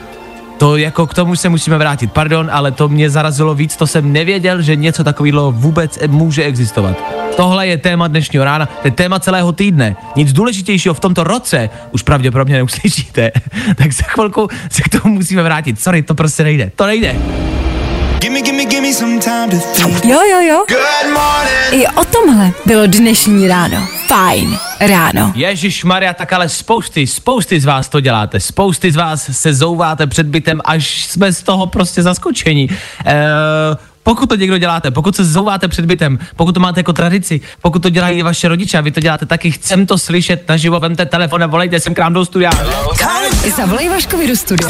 [0.60, 2.12] To jako k tomu se musíme vrátit.
[2.12, 6.98] Pardon, ale to mě zarazilo víc, to jsem nevěděl, že něco takového vůbec může existovat.
[7.36, 9.96] Tohle je téma dnešního rána, to je téma celého týdne.
[10.16, 13.32] Nic důležitějšího v tomto roce už pravděpodobně neuslyšíte.
[13.76, 15.80] tak za chvilku se k tomu musíme vrátit.
[15.80, 16.72] Sorry, to prostě nejde.
[16.76, 17.16] To nejde.
[20.04, 20.66] Jo, jo, jo.
[20.68, 21.84] Good morning.
[21.84, 23.88] I o tomhle bylo dnešní ráno.
[24.08, 25.32] Fajn ráno.
[25.36, 28.40] Ježíš Maria, tak ale spousty, spousty z vás to děláte.
[28.40, 32.70] Spousty z vás se zouváte před bytem, až jsme z toho prostě zaskočení.
[33.06, 33.16] Eee,
[34.10, 37.82] pokud to někdo děláte, pokud se zouváte před bytem, pokud to máte jako tradici, pokud
[37.82, 41.44] to dělají vaše rodiče a vy to děláte taky, chcem to slyšet naživo, vemte telefon
[41.44, 42.52] a volejte sem k nám do studia.
[43.58, 44.70] Zavolej Vaškovi do studia.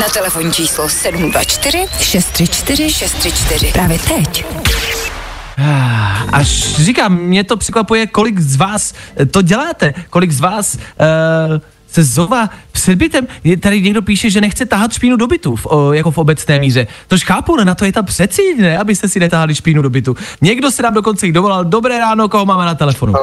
[0.00, 3.72] Na telefonní číslo 724 634 634.
[3.72, 4.46] Právě teď.
[6.32, 11.60] Až říkám, mě to překvapuje, kolik z vás eh, to děláte, kolik z vás uh,
[11.92, 13.26] se zová před bytem.
[13.60, 16.86] Tady někdo píše, že nechce tahat špínu do bytu, v, o, jako v obecné míře.
[17.08, 20.16] Tož chápu, no na to je ta přeci, ne, abyste si netahali špínu do bytu.
[20.40, 21.64] Někdo se nám dokonce i dovolal.
[21.64, 23.14] Dobré ráno, koho máme na telefonu?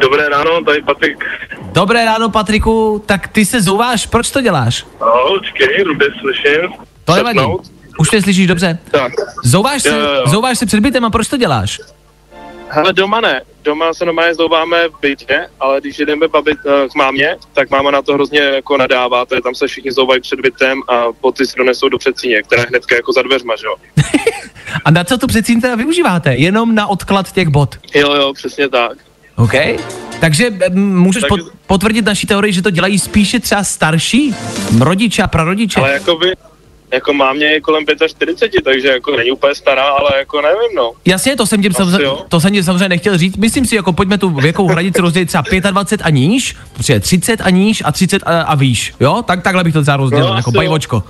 [0.00, 1.24] Dobré ráno, tady Patrik.
[1.72, 3.02] Dobré ráno, Patriku.
[3.06, 4.86] Tak ty se zouváš, proč to děláš?
[5.00, 5.06] No,
[5.38, 6.70] počkej, blbě slyším.
[7.04, 7.38] To nevadí.
[7.98, 8.78] Už mě slyšíš dobře?
[8.90, 9.12] Tak.
[9.44, 11.80] Zouváš se, zouváš se před bytem a proč to děláš?
[12.68, 13.42] Hele, doma ne.
[13.64, 17.90] Doma se normálně zouváme v bytě, ale když jdeme babit eh, k mámě, tak máma
[17.90, 21.46] na to hrozně jako nadává, to je, tam se všichni zouvají před bytem a boty
[21.46, 23.74] si donesou do předsíně, která je hnedka jako za dveřma, že jo?
[24.84, 26.34] A na co to předsím teda využíváte?
[26.34, 27.74] Jenom na odklad těch bod.
[27.94, 28.98] Jo, jo, přesně tak.
[29.36, 29.52] OK?
[30.20, 34.34] Takže m, můžeš Takže- pot, potvrdit naší teorii, že to dělají spíše třeba starší
[34.80, 35.80] rodiče a prarodiče.
[35.80, 36.32] Ale jako by,
[36.94, 40.92] jako mámě je kolem 45, takže jako není úplně stará, ale jako nevím, no.
[41.04, 43.36] Jasně, to jsem tím Asi samozřejmě, to jsem tím samozřejmě nechtěl říct.
[43.36, 47.50] Myslím si, jako pojďme tu věkovou hranici rozdělit třeba 25 a níž, prostě 30 a
[47.50, 49.22] níž a 30 a, a výš, jo?
[49.26, 51.02] Tak takhle bych to třeba rozdělil, No, jako bajvočko.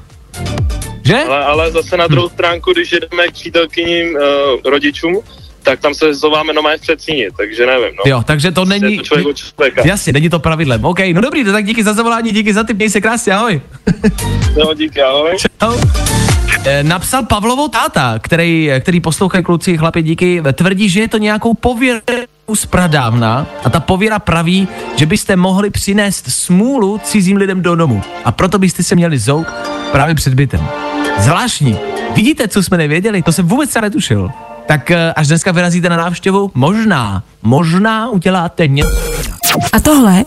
[1.05, 1.25] Že?
[1.25, 4.21] Ale, ale zase na druhou stránku, když jdeme k přítelkyním uh,
[4.65, 5.21] rodičům,
[5.65, 8.03] tak tam se zováme normálně v předsíni, takže nevím, no.
[8.07, 8.93] Jo, takže to není...
[8.93, 9.83] Je to člověk od člověka.
[9.85, 10.85] Jasně, není to pravidlem.
[10.85, 13.61] OK, no dobrý, no tak díky za zavolání, díky za tip, měj se krásně, ahoj.
[14.57, 15.37] Jo, díky, ahoj.
[15.61, 15.75] Čau.
[16.65, 21.55] Eh, Napsal Pavlovo táta, který, který poslouchají kluci, chlapi, díky, tvrdí, že je to nějakou
[21.55, 27.77] pověrou z pradávna a ta pověra praví, že byste mohli přinést smůlu cizím lidem do
[27.77, 29.53] domu a proto byste se měli zouk
[29.93, 30.69] právě před bytem.
[31.19, 31.79] Zvláštní.
[32.15, 33.23] Vidíte, co jsme nevěděli?
[33.23, 34.31] To jsem vůbec se netušil.
[34.67, 38.91] Tak eh, až dneska vyrazíte na návštěvu, možná, možná uděláte něco.
[39.73, 40.25] A tohle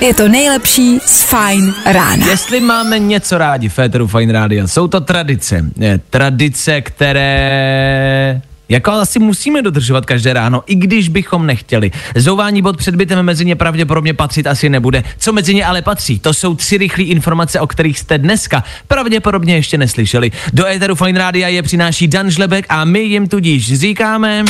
[0.00, 2.26] je to nejlepší z Fajn rána.
[2.26, 5.64] Jestli máme něco rádi v Féteru Fine Radio, jsou to tradice.
[5.82, 11.90] Eh, Tradice, které jako asi musíme dodržovat každé ráno, i když bychom nechtěli.
[12.14, 15.04] Zouvání bod před bytem mezi ně pravděpodobně patřit asi nebude.
[15.18, 16.18] Co mezi ně ale patří?
[16.18, 20.32] To jsou tři rychlé informace, o kterých jste dneska pravděpodobně ještě neslyšeli.
[20.52, 24.44] Do éteru Fine Rádia je přináší Dan Žlebek a my jim tudíž říkáme...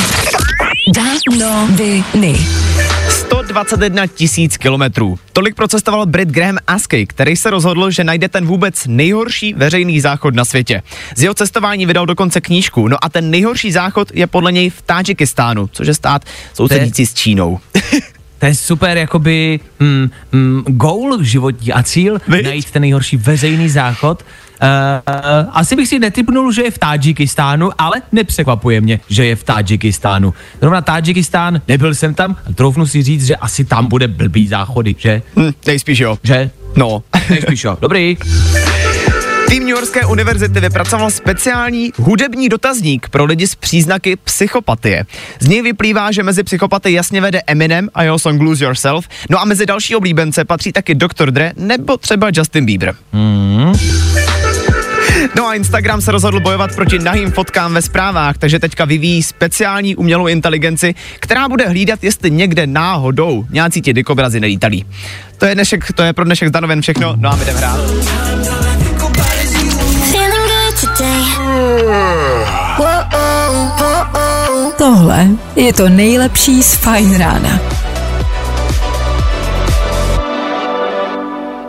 [0.95, 2.37] Danoviny.
[3.57, 5.19] 121 tisíc kilometrů.
[5.33, 10.35] Tolik procestoval Brit Graham Askey, který se rozhodl, že najde ten vůbec nejhorší veřejný záchod
[10.35, 10.83] na světě.
[11.15, 14.81] Z jeho cestování vydal dokonce knížku, no a ten nejhorší záchod je podle něj v
[14.81, 17.59] Tádžikistánu, což je stát sousedící s Čínou.
[18.39, 22.45] To je super, jakoby mm, mm, goal životní a cíl, Viď?
[22.45, 24.23] najít ten nejhorší veřejný záchod.
[24.61, 29.43] Uh, asi bych si netypnul, že je v Tádžikistánu, ale nepřekvapuje mě, že je v
[29.43, 30.33] Tádžikistánu.
[30.61, 34.95] Zrovna Tádžikistán, nebyl jsem tam, ale troufnu si říct, že asi tam bude blbý záchody,
[34.97, 35.21] že?
[35.35, 36.17] Hm, nejspíš jo.
[36.23, 36.49] Že?
[36.75, 37.03] No.
[37.29, 37.77] Nejspíš jo.
[37.81, 38.17] Dobrý.
[39.49, 45.05] Tým New Yorkské univerzity vypracoval speciální hudební dotazník pro lidi s příznaky psychopatie.
[45.39, 49.41] Z něj vyplývá, že mezi psychopaty jasně vede Eminem a jeho song Lose Yourself, no
[49.41, 51.31] a mezi další oblíbence patří taky Dr.
[51.31, 52.95] Dre nebo třeba Justin Bieber.
[55.35, 59.95] No a Instagram se rozhodl bojovat proti nahým fotkám ve zprávách, takže teďka vyvíjí speciální
[59.95, 64.85] umělou inteligenci, která bude hlídat, jestli někde náhodou nějací ti dikobrazy nelítalí.
[65.37, 67.79] To je, dnešek, to je pro dnešek zdanoven všechno, no a my jdeme hrát.
[74.77, 77.59] Tohle je to nejlepší z Fine Rána.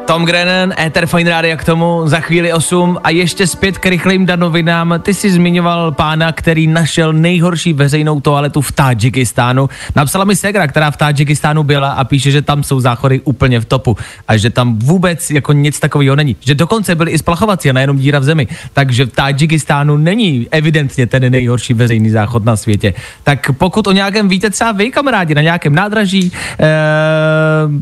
[0.09, 4.27] Tom Grennan, Ether Fine Radio k tomu, za chvíli 8 a ještě zpět k rychlým
[4.27, 4.95] danovinám.
[5.03, 9.69] Ty jsi zmiňoval pána, který našel nejhorší veřejnou toaletu v Tadžikistánu.
[9.97, 13.65] Napsala mi Segra, která v Tadžikistánu byla a píše, že tam jsou záchody úplně v
[13.65, 13.97] topu
[14.29, 16.37] a že tam vůbec jako nic takového není.
[16.41, 18.49] Že dokonce byly i splachovací a nejenom díra v zemi.
[18.73, 22.95] Takže v Tadžikistánu není evidentně ten nejhorší veřejný záchod na světě.
[23.23, 26.67] Tak pokud o nějakém víte třeba vy, kamarádi, na nějakém nádraží, eh,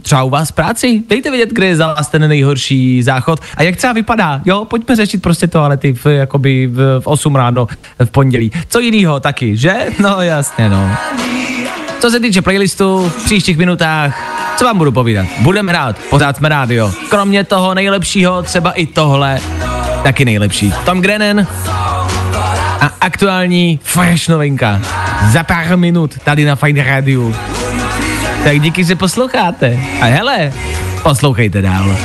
[0.02, 3.62] třeba u vás v práci, dejte vědět, kde je za vás ten nejhorší záchod a
[3.62, 4.40] jak třeba vypadá.
[4.44, 7.66] Jo, pojďme řešit prostě toalety v, jakoby v, v 8 ráno
[8.04, 8.52] v pondělí.
[8.68, 9.74] Co jinýho taky, že?
[9.98, 10.90] No jasně, no.
[11.98, 15.26] Co se týče playlistu, v příštích minutách, co vám budu povídat?
[15.40, 16.92] Budeme hrát, pořád jsme rádio.
[17.10, 19.40] Kromě toho nejlepšího, třeba i tohle,
[20.02, 20.72] taky nejlepší.
[20.84, 21.46] Tom Grennan
[22.80, 24.80] a aktuální fresh novinka.
[25.32, 27.32] Za pár minut tady na Fine Radio.
[28.46, 29.78] Tak díky, že posloucháte.
[30.00, 30.52] A hele,
[31.02, 31.96] poslouchejte dál.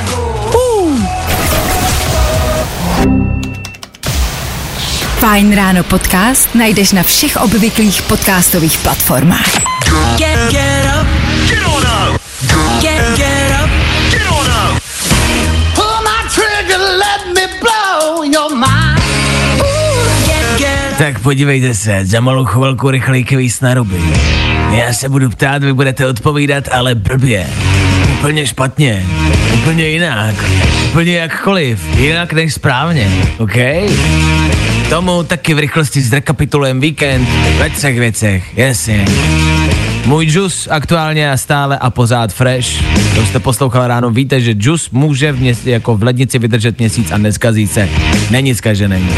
[5.18, 9.50] Fajn ráno podcast najdeš na všech obvyklých podcastových platformách.
[10.18, 11.06] Get, get up.
[11.46, 12.18] Get on up.
[12.82, 13.70] Get, get up.
[14.10, 14.82] Get on up.
[15.78, 18.98] Pull my trigger, let me blow your mind.
[19.62, 24.02] Ooh, get, get Tak podívejte se, za malou chvilku rychlej kvíz na ruby.
[24.72, 27.46] Já se budu ptát, vy budete odpovídat, ale blbě.
[28.12, 29.06] Úplně špatně.
[29.54, 30.34] Úplně jinak.
[30.90, 31.96] Úplně jakkoliv.
[31.98, 33.08] Jinak než správně.
[33.38, 33.56] OK?
[34.88, 38.58] Tomu taky v rychlosti zrekapitulujeme víkend ve třech věcech.
[38.58, 39.04] Jasně.
[40.06, 42.68] Můj džus aktuálně a stále a pořád fresh.
[43.14, 47.10] To jste poslouchal ráno, víte, že džus může v, měs- jako v lednici vydržet měsíc
[47.12, 47.88] a neskazí se.
[48.30, 49.08] Není zkažený.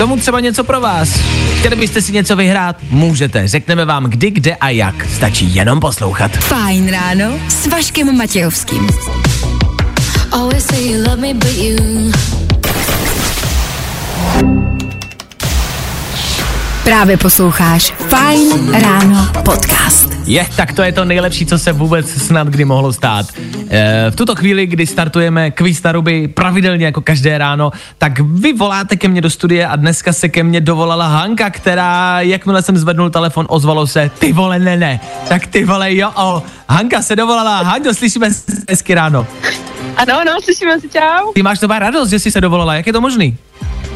[0.00, 1.20] Tomu třeba něco pro vás.
[1.58, 2.76] Chtěli byste si něco vyhrát?
[2.90, 3.48] Můžete.
[3.48, 5.06] Řekneme vám kdy, kde a jak.
[5.16, 6.32] Stačí jenom poslouchat.
[6.36, 8.88] Fajn ráno s Vaškem Matějovským.
[10.32, 11.76] Always say you love me, but you
[16.84, 20.08] Právě posloucháš Fajn ráno podcast.
[20.26, 23.26] Je, tak to je to nejlepší, co se vůbec snad kdy mohlo stát.
[23.68, 28.52] E, v tuto chvíli, kdy startujeme kvíz na ruby pravidelně jako každé ráno, tak vy
[28.52, 32.76] voláte ke mně do studie a dneska se ke mně dovolala Hanka, která, jakmile jsem
[32.76, 36.42] zvednul telefon, ozvalo se, ty vole, ne, ne, tak ty vole, jo, o.
[36.68, 39.26] Hanka se dovolala, Hanko, slyšíme se hezky ráno.
[39.96, 41.32] Ano, ano, slyšíme se, čau.
[41.34, 43.36] Ty máš to radost, že jsi se dovolala, jak je to možný?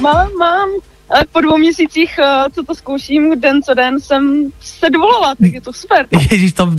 [0.00, 0.68] Mám, mám.
[1.10, 5.52] Ale po dvou měsících, eh, co to zkouším, den co den, jsem se dovolala, tak
[5.52, 6.06] je to super.
[6.30, 6.72] Ježíš, to,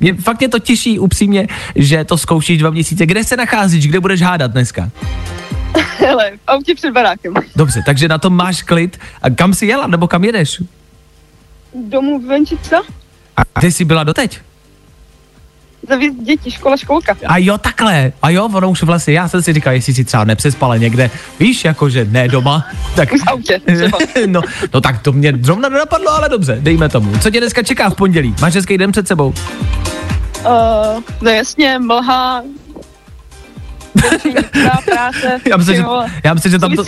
[0.00, 3.06] mě, fakt mě to těší upřímně, že to zkoušíš dva měsíce.
[3.06, 4.90] Kde se nacházíš, kde budeš hádat dneska?
[5.98, 7.34] Hele, v autě před barákem.
[7.56, 8.98] Dobře, takže na tom máš klid.
[9.22, 10.62] A kam jsi jela, nebo kam jedeš?
[11.88, 12.82] Domů venčica,
[13.54, 14.40] A ty jsi byla doteď?
[15.88, 17.16] Zavíst děti, škola, školka.
[17.26, 18.12] A jo, takhle.
[18.22, 21.64] A jo, ono už vlastně, já jsem si říkal, jestli si třeba nepřespala někde, víš,
[21.64, 22.66] jakože ne doma,
[22.96, 23.12] tak...
[23.12, 23.60] V autě,
[24.26, 24.40] no,
[24.74, 27.18] no, tak to mě zrovna nenapadlo, ale dobře, dejme tomu.
[27.18, 28.34] Co tě dneska čeká v pondělí?
[28.40, 29.34] Máš hezký den před sebou?
[30.46, 32.42] Uh, no jasně, mlha,
[34.84, 35.84] práce, Já myslím, že,
[36.24, 36.84] já myslím, že tam to,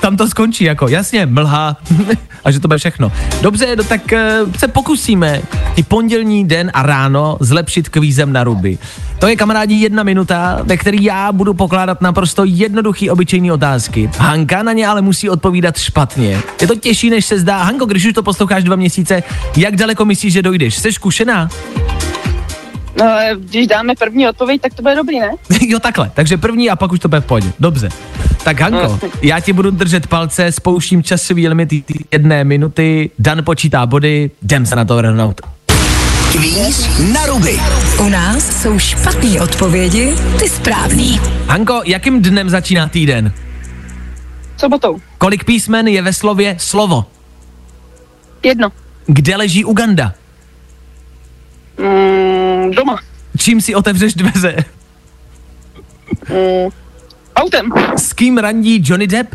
[0.00, 1.76] tam to skončí, jako jasně, mlha
[2.44, 3.12] a že to bude všechno.
[3.42, 5.42] Dobře, no tak uh, se pokusíme
[5.76, 8.78] i pondělní den a ráno zlepšit kvízem na ruby.
[9.18, 14.10] To je kamarádi jedna minuta, ve který já budu pokládat naprosto jednoduchý obyčejný otázky.
[14.18, 16.40] Hanka na ně ale musí odpovídat špatně.
[16.60, 17.62] Je to těžší, než se zdá.
[17.62, 19.22] Hanko, když už to posloucháš dva měsíce,
[19.56, 20.74] jak daleko myslíš, že dojdeš?
[20.74, 21.48] Jsi zkušená?
[22.98, 23.04] No,
[23.38, 25.30] když dáme první odpověď, tak to bude dobrý, ne?
[25.60, 26.10] jo, takhle.
[26.14, 27.52] Takže první a pak už to bude v pohodě.
[27.60, 27.88] Dobře.
[28.44, 31.68] Tak Hanko, já ti budu držet palce, spouštím časový limit
[32.12, 35.40] jedné minuty, Dan počítá body, jdem se na to vrhnout.
[36.32, 37.60] Kvíz na ruby.
[38.00, 41.20] U nás jsou špatné odpovědi, ty správný.
[41.46, 43.32] Hanko, jakým dnem začíná týden?
[44.56, 45.00] Sobotou.
[45.18, 47.04] Kolik písmen je ve slově slovo?
[48.42, 48.72] Jedno.
[49.06, 50.14] Kde leží Uganda?
[51.78, 52.27] Mm,
[52.70, 52.98] doma.
[53.38, 54.56] Čím si otevřeš dveře?
[56.28, 56.70] Mm,
[57.36, 57.72] autem.
[57.96, 59.34] S kým randí Johnny Depp?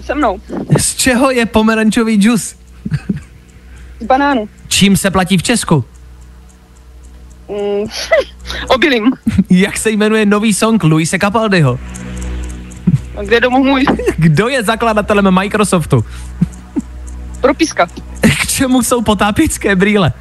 [0.00, 0.40] Se mnou.
[0.78, 2.56] Z čeho je pomerančový džus?
[4.00, 4.48] Z banánu.
[4.68, 5.84] Čím se platí v Česku?
[7.48, 7.84] Mm,
[8.68, 9.12] obilím.
[9.50, 11.78] Jak se jmenuje nový song Luise Capaldiho?
[13.24, 13.84] Kde je domů můj?
[14.16, 16.04] Kdo je zakladatelem Microsoftu?
[17.40, 17.86] Propiska.
[18.20, 20.12] K čemu jsou potápěčské brýle?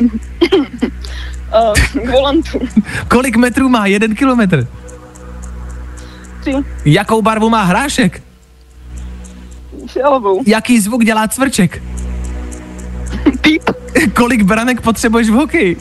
[0.00, 2.58] Uh, k volantu.
[3.08, 4.66] Kolik metrů má jeden kilometr?
[6.40, 6.52] Tři.
[6.84, 8.22] Jakou barvu má hrášek?
[9.88, 10.42] fialovou.
[10.46, 11.82] Jaký zvuk dělá cvrček?
[13.40, 13.62] Píp.
[14.14, 15.76] Kolik branek potřebuješ v hokeji?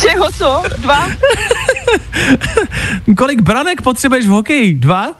[0.00, 0.62] Čeho co?
[0.78, 1.08] Dva?
[3.18, 4.74] Kolik branek potřebuješ v hokeji?
[4.74, 5.14] Dva?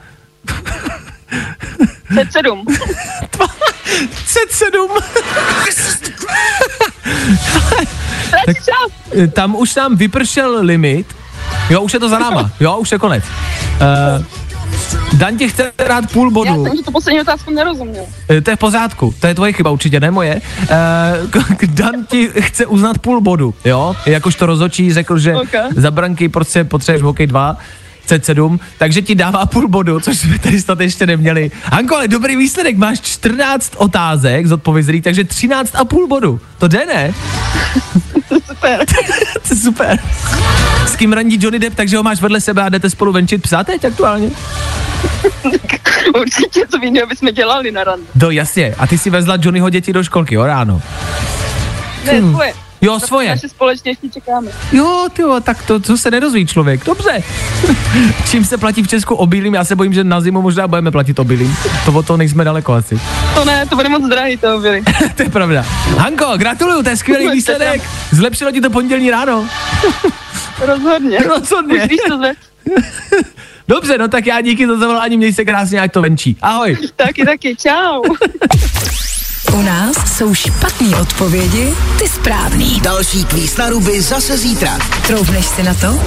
[2.09, 2.65] Před sedm.
[4.27, 4.87] C7.
[8.31, 8.57] tak.
[9.33, 11.07] Tam už nám vypršel limit.
[11.69, 12.51] Jo, už je to za náma.
[12.59, 13.23] Jo, už je konec.
[14.19, 14.25] Uh,
[15.13, 16.63] Dan ti chce dát půl Já bodu.
[16.65, 18.05] jsem ti to poslední otázku nerozuměl.
[18.29, 20.41] Eh, To je v pořádku, to je tvoje chyba určitě, ne moje.
[20.61, 20.67] Uh,
[21.67, 23.95] Dan ti chce uznat půl bodu, jo?
[24.05, 25.49] Jakož to rozočí řekl, že Ok.
[25.75, 27.57] za branky prostě potřebuješ v hokej 2,
[28.07, 31.51] C7, takže ti dává půl bodu, což jsme tady snad ještě neměli.
[31.63, 36.39] Hanko, ale dobrý výsledek, máš 14 otázek zodpovězených, takže 13 a půl bodu.
[36.57, 37.13] To jde, ne?
[38.47, 38.85] Super.
[39.47, 39.99] to je super.
[40.87, 43.63] S kým randí Johnny Depp, takže ho máš vedle sebe a jdete spolu venčit psa
[43.63, 44.29] teď aktuálně?
[46.19, 48.05] Určitě, co jiného bychom dělali na rande.
[48.15, 50.81] No jasně, a ty si vezla Johnnyho děti do školky, jo, ráno.
[52.05, 52.39] Ne, Hmm.
[52.83, 53.29] Jo, svoje.
[53.29, 54.51] Naše společně ještě čekáme.
[54.71, 56.85] Jo, ty tak to, to se nedozví člověk.
[56.85, 57.23] Dobře.
[58.29, 59.53] Čím se platí v Česku obilím?
[59.53, 61.57] Já se bojím, že na zimu možná budeme platit obilím.
[61.85, 62.99] To od toho nejsme daleko asi.
[63.35, 64.83] To ne, to bude moc drahý, to byli.
[65.15, 65.61] to je pravda.
[65.97, 67.81] Hanko, gratuluju, to je skvělý výsledek.
[68.11, 69.47] Zlepšilo ti to pondělní ráno.
[70.59, 71.19] Rozhodně.
[71.19, 71.83] Rozhodně.
[71.83, 72.33] Už víš, co zve.
[73.67, 76.37] Dobře, no tak já díky za zavolání, měj se krásně, ať to venčí.
[76.41, 76.77] Ahoj.
[76.95, 78.01] Taky, taky, čau.
[79.51, 82.81] U nás jsou špatné odpovědi, ty správný.
[82.81, 84.79] Další kvíz na ruby zase zítra.
[85.07, 85.99] Troufneš si na to?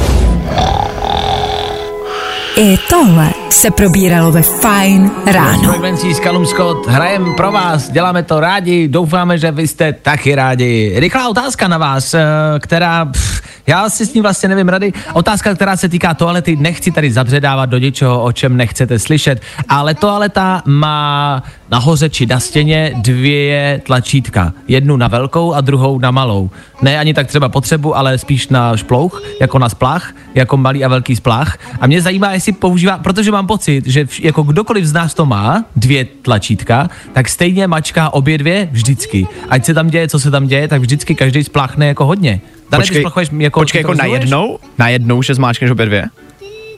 [2.57, 5.69] I tohle se probíralo ve Fine ráno.
[5.69, 10.35] Frekvencí s Callum Scott, hrajem pro vás, děláme to rádi, doufáme, že vy jste taky
[10.35, 10.93] rádi.
[10.97, 12.25] Rychlá otázka na vás, eh,
[12.59, 16.91] která, pff, já si s ní vlastně nevím rady, otázka, která se týká toalety, nechci
[16.91, 22.93] tady zabředávat do něčeho, o čem nechcete slyšet, ale toaleta má nahoře či na stěně
[22.97, 24.53] dvě tlačítka.
[24.69, 26.51] Jednu na velkou a druhou na malou.
[26.83, 30.89] Ne ani tak třeba potřebu, ale spíš na šplouch, jako na splach, jako malý a
[30.89, 31.59] velký splach.
[31.81, 35.27] A mě zajímá, jestli používá, protože mám pocit, že vš- jako kdokoliv z nás to
[35.27, 39.27] má, dvě tlačítka, tak stejně mačká obě dvě vždycky.
[39.49, 42.41] Ať se tam děje, co se tam děje, tak vždycky každý spláchne jako hodně.
[42.71, 44.59] Dane, splachuješ jako, počkej, jako najednou?
[44.79, 46.05] Najednou, že zmáčkneš obě dvě?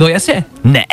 [0.01, 0.45] No jasně.
[0.65, 0.85] Ne.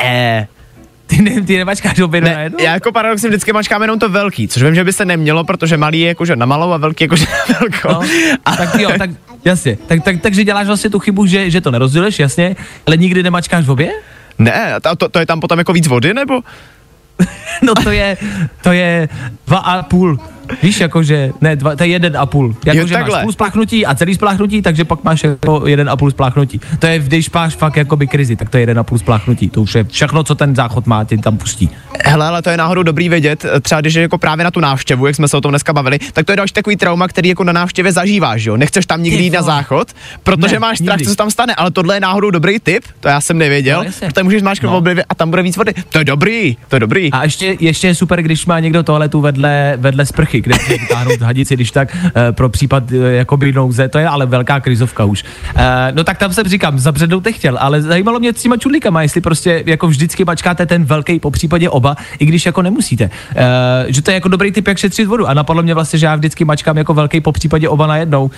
[1.06, 2.64] Ty, ne, ty nemačkáš obě dvě najednou?
[2.64, 5.76] Já jako paradoxně vždycky mačkám jenom to velký, což vím, že by se nemělo, protože
[5.76, 8.02] malý je jakože na malou a velký jakože na velkou.
[8.02, 8.08] No,
[8.56, 9.10] tak jo, tak
[9.44, 9.78] jasně.
[9.86, 12.56] Tak, tak, takže děláš vlastně tu chybu, že, že to nerozděluješ, jasně,
[12.86, 13.90] ale nikdy nemačkáš v obě?
[14.38, 16.40] Ne, to, to, je tam potom jako víc vody, nebo?
[17.62, 18.16] No to je,
[18.62, 19.08] to je
[19.46, 20.20] dva a půl.
[20.62, 22.56] Víš, jakože, ne, dva, to je jeden a půl.
[22.64, 26.60] Jakože máš půl spláchnutí a celý spláchnutí, takže pak máš jako jeden a půl spláchnutí.
[26.78, 29.48] To je, když máš fakt jakoby krizi, tak to je jeden a půl spláchnutí.
[29.50, 31.70] To už je všechno, co ten záchod má, ti tam pustí.
[32.04, 35.06] Hele, ale to je náhodou dobrý vědět, třeba když je jako právě na tu návštěvu,
[35.06, 37.44] jak jsme se o tom dneska bavili, tak to je další takový trauma, který jako
[37.44, 38.56] na návštěvě zažíváš, jo.
[38.56, 39.88] Nechceš tam nikdy jít na záchod,
[40.22, 41.04] protože Ne, máš strach, nikdy.
[41.04, 43.90] co se tam stane, ale tohle je náhodou dobrý tip, to já jsem nevěděl, No,
[44.08, 44.80] protože můžeš No.
[44.80, 45.02] no.
[45.08, 45.74] a tam bude víc vody.
[45.88, 47.12] To je dobrý, to je dobrý.
[47.12, 51.20] A ještě, ještě je super, když má někdo toaletu vedle, vedle sprchy, kde si vytáhnout
[51.20, 55.24] hadici, když tak e, pro případ e, jakoby nouze, to je ale velká krizovka už.
[55.56, 59.20] E, no tak tam jsem říkám, zabřednout nechtěl, ale zajímalo mě s těma čudlíkama, jestli
[59.20, 63.10] prostě jako vždycky mačkáte ten velký, po případě oba, i když jako nemusíte.
[63.86, 65.26] Že to je jako dobrý tip, jak šetřit vodu.
[65.28, 68.30] A napadlo mě vlastně, že já vždycky mačkám jako velký, po případě oba najednou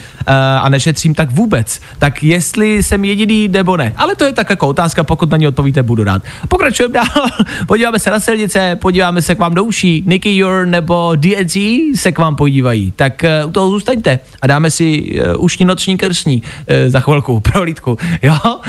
[0.61, 1.81] a nešetřím tak vůbec.
[1.99, 3.93] Tak jestli jsem jediný nebo ne.
[3.97, 6.23] Ale to je tak jako otázka, pokud na ní odpovíte, budu rád.
[6.49, 7.27] Pokračujeme dál,
[7.67, 10.05] podíváme se na silnice, podíváme se k vám do uší.
[10.07, 11.57] Nicky Your nebo DNC
[11.95, 12.93] se k vám podívají.
[12.97, 17.41] Tak uh, u toho zůstaňte a dáme si uh, ušní noční krsní uh, za chvilku,
[17.53, 17.99] pro lítku.
[18.23, 18.37] Jo?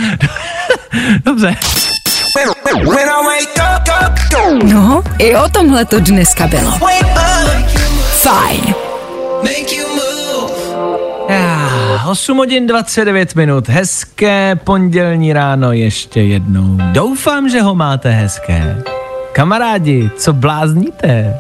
[1.25, 1.55] Dobře.
[4.63, 6.71] No, i o tomhle to dneska bylo.
[8.21, 8.73] Fajn.
[11.29, 11.69] Já,
[12.09, 16.77] 8 hodin 29 minut, hezké pondělní ráno ještě jednou.
[16.91, 18.83] Doufám, že ho máte hezké.
[19.31, 21.37] Kamarádi, co blázníte?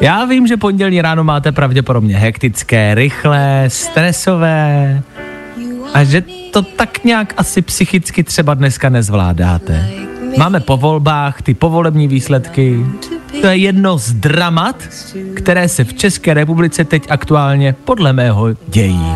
[0.00, 5.02] Já vím, že pondělní ráno máte pravděpodobně hektické, rychlé, stresové
[5.94, 9.88] a že to tak nějak asi psychicky třeba dneska nezvládáte.
[10.36, 12.86] Máme po volbách ty povolební výsledky.
[13.40, 14.76] To je jedno z dramat,
[15.36, 19.14] které se v České republice teď aktuálně podle mého dějí.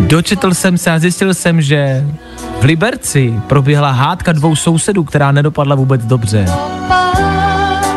[0.00, 2.04] Dočetl jsem se a zjistil jsem, že
[2.60, 6.46] v Liberci proběhla hádka dvou sousedů, která nedopadla vůbec dobře.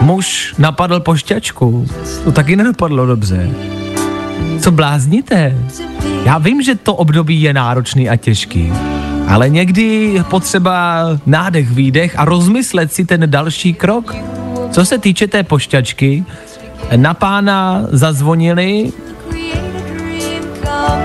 [0.01, 1.87] Muž napadl pošťačku,
[2.23, 3.49] to taky nedopadlo dobře.
[4.59, 5.57] Co blázníte?
[6.25, 8.73] Já vím, že to období je náročný a těžký,
[9.27, 14.15] Ale někdy potřeba nádech, výdech a rozmyslet si ten další krok.
[14.71, 16.25] Co se týče té pošťačky,
[16.95, 18.91] na pána zazvonili,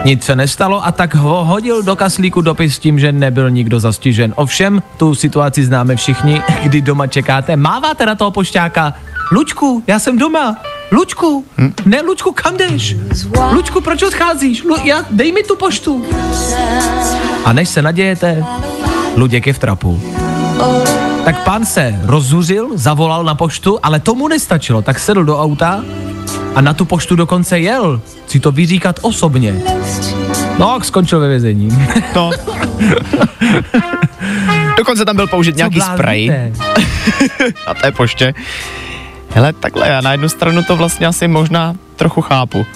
[0.04, 3.80] nic se nestalo a tak ho hodil do kaslíku dopis s tím, že nebyl nikdo
[3.80, 4.32] zastižen.
[4.36, 8.94] Ovšem, tu situaci známe všichni, kdy doma čekáte, máváte na toho pošťáka.
[9.32, 10.56] Lučku, já jsem doma.
[10.92, 11.72] Lučku, hm?
[11.84, 12.96] ne Lučku, kam jdeš?
[13.52, 14.62] Lučku, proč odcházíš?
[14.64, 16.04] Lu, já, dej mi tu poštu.
[17.44, 18.44] A než se nadějete,
[19.16, 20.02] Luděk je v trapu.
[21.24, 25.84] Tak pán se rozzuřil, zavolal na poštu, ale tomu nestačilo, tak sedl do auta
[26.54, 28.00] a na tu poštu dokonce jel.
[28.26, 29.54] Si to vyříkat osobně.
[30.58, 31.78] No, skončil ve vězení.
[32.14, 32.30] No.
[34.76, 36.28] Dokonce tam byl použit nějaký spray
[37.66, 38.34] na té poště.
[39.30, 42.66] Hele, takhle, já na jednu stranu to vlastně asi možná trochu chápu.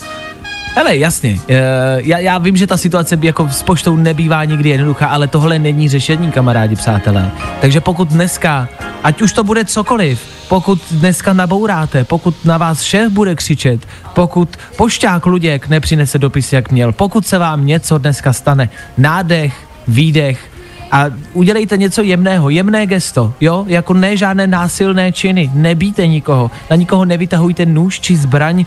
[0.75, 1.63] Hele, jasně, e,
[2.03, 5.59] já, já vím, že ta situace by jako s poštou nebývá nikdy jednoduchá, ale tohle
[5.59, 7.31] není řešení, kamarádi, přátelé.
[7.61, 8.69] Takže pokud dneska,
[9.03, 14.57] ať už to bude cokoliv, pokud dneska nabouráte, pokud na vás šéf bude křičet, pokud
[14.77, 18.69] pošťák Luděk nepřinese dopis, jak měl, pokud se vám něco dneska stane,
[18.99, 20.51] nádech, výdech,
[20.93, 26.77] a udělejte něco jemného, jemné gesto, jo, jako ne žádné násilné činy, nebíte nikoho, na
[26.77, 28.65] nikoho nevytahujte nůž či zbraň,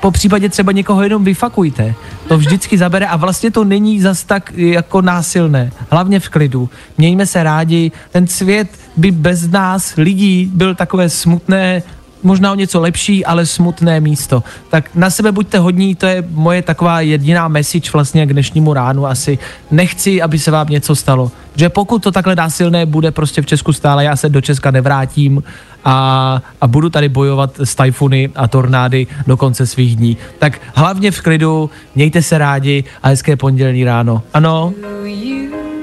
[0.00, 1.94] po případě třeba někoho jenom vyfakujte,
[2.28, 7.26] to vždycky zabere a vlastně to není zas tak jako násilné, hlavně v klidu, mějme
[7.26, 11.82] se rádi, ten svět by bez nás lidí byl takové smutné,
[12.22, 14.42] možná o něco lepší, ale smutné místo.
[14.70, 19.06] Tak na sebe buďte hodní, to je moje taková jediná message vlastně k dnešnímu ránu
[19.06, 19.38] asi.
[19.70, 21.30] Nechci, aby se vám něco stalo.
[21.56, 25.42] Že pokud to takhle násilné bude prostě v Česku stále, já se do Česka nevrátím
[25.84, 30.16] a, a budu tady bojovat s tajfuny a tornády do konce svých dní.
[30.38, 34.22] Tak hlavně v klidu, mějte se rádi a hezké pondělní ráno.
[34.34, 34.72] Ano,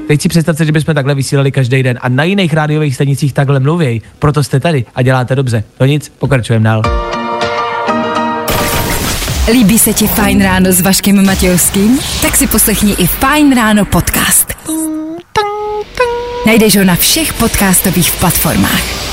[0.08, 3.60] Teď si představte, že bychom takhle vysílali každý den a na jiných rádiových stanicích takhle
[3.60, 4.02] mluvěj.
[4.20, 5.64] Proto jste tady a děláte dobře.
[5.78, 6.82] To nic, pokračujeme dál.
[9.52, 12.00] Líbí se ti Fajn ráno s Vaškem Matějovským?
[12.22, 14.54] Tak si poslechni i Fajn ráno podcast.
[16.46, 19.13] Najdeš ho na všech podcastových platformách.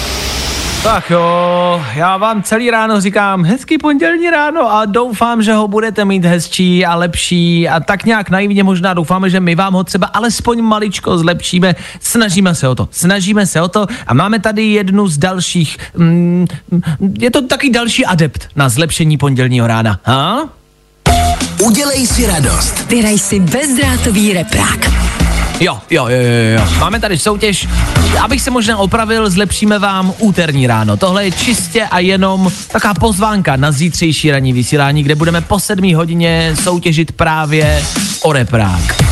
[0.83, 6.05] Tak jo, já vám celý ráno říkám hezký pondělní ráno a doufám, že ho budete
[6.05, 10.07] mít hezčí a lepší a tak nějak naivně možná doufáme, že my vám ho třeba
[10.07, 11.75] alespoň maličko zlepšíme.
[12.01, 16.47] Snažíme se o to, snažíme se o to a máme tady jednu z dalších, mm,
[17.19, 20.01] je to taky další adept na zlepšení pondělního rána.
[20.05, 20.49] Ha?
[21.63, 22.87] Udělej si radost.
[22.89, 25.10] Vyraj si bezdrátový reprák.
[25.61, 26.67] Jo, jo, jo, jo, jo.
[26.79, 27.69] Máme tady soutěž.
[28.21, 30.97] Abych se možná opravil, zlepšíme vám úterní ráno.
[30.97, 35.95] Tohle je čistě a jenom taková pozvánka na zítřejší ranní vysílání, kde budeme po sedmí
[35.95, 37.83] hodině soutěžit právě
[38.23, 39.03] o reprák.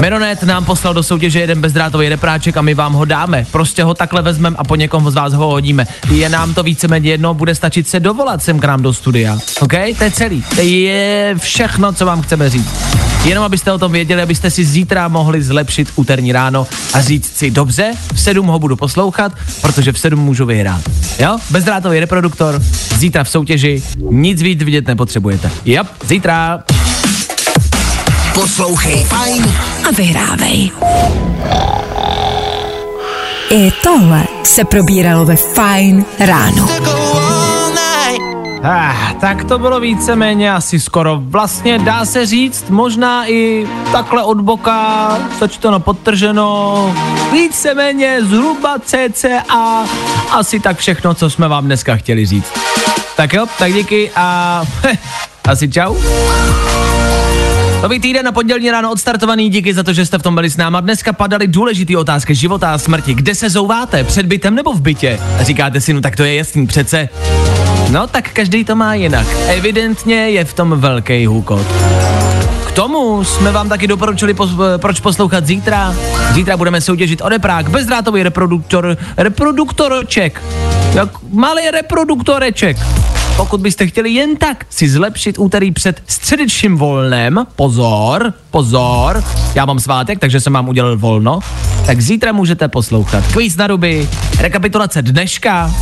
[0.00, 3.46] Meronet nám poslal do soutěže jeden bezdrátový repráček a my vám ho dáme.
[3.50, 5.86] Prostě ho takhle vezmeme a po někom z vás ho hodíme.
[6.10, 9.38] Je nám to víceméně jedno, bude stačit se dovolat sem k nám do studia.
[9.60, 9.72] OK?
[9.98, 10.44] To je celý.
[10.54, 12.94] To je všechno, co vám chceme říct.
[13.24, 17.50] Jenom abyste o tom věděli, abyste si zítra mohli zlepšit úterní ráno a říct si,
[17.50, 20.80] dobře, v 7 ho budu poslouchat, protože v 7 můžu vyhrát.
[21.18, 21.38] Jo?
[21.50, 22.62] Bezdrátový reproduktor,
[22.96, 25.50] zítra v soutěži, nic víc vidět nepotřebujete.
[25.64, 26.64] Jop, zítra.
[28.34, 29.54] Poslouchej Fajn
[29.88, 30.70] A vyhrávej.
[33.50, 36.68] I tohle se probíralo ve Fajn ráno.
[38.62, 41.20] Ah, tak to bylo víceméně asi skoro.
[41.22, 46.94] Vlastně dá se říct, možná i takhle od boka, sečteno podtrženo,
[47.32, 49.86] víceméně zhruba cca
[50.30, 52.52] asi tak všechno, co jsme vám dneska chtěli říct.
[53.16, 54.98] Tak jo, tak díky a heh,
[55.44, 55.96] asi čau.
[57.84, 60.56] Nový týden na pondělní ráno odstartovaný, díky za to, že jste v tom byli s
[60.56, 60.80] náma.
[60.80, 63.14] Dneska padaly důležité otázky života a smrti.
[63.14, 64.04] Kde se zouváte?
[64.04, 65.20] Před bytem nebo v bytě?
[65.40, 67.08] A říkáte si, no tak to je jasný přece.
[67.90, 69.26] No tak každý to má jinak.
[69.46, 71.66] Evidentně je v tom velký hůkot.
[72.68, 75.94] K tomu jsme vám taky doporučili, pos, proč poslouchat zítra.
[76.32, 80.42] Zítra budeme soutěžit o reprák, bezdrátový reproduktor, reproduktorček.
[80.94, 82.76] Jak malý reproduktoreček.
[83.36, 89.24] Pokud byste chtěli jen tak si zlepšit úterý před středečním volnem, pozor, pozor,
[89.54, 91.40] já mám svátek, takže jsem vám udělal volno,
[91.86, 94.08] tak zítra můžete poslouchat kvíz na ruby,
[94.38, 95.74] rekapitulace dneška,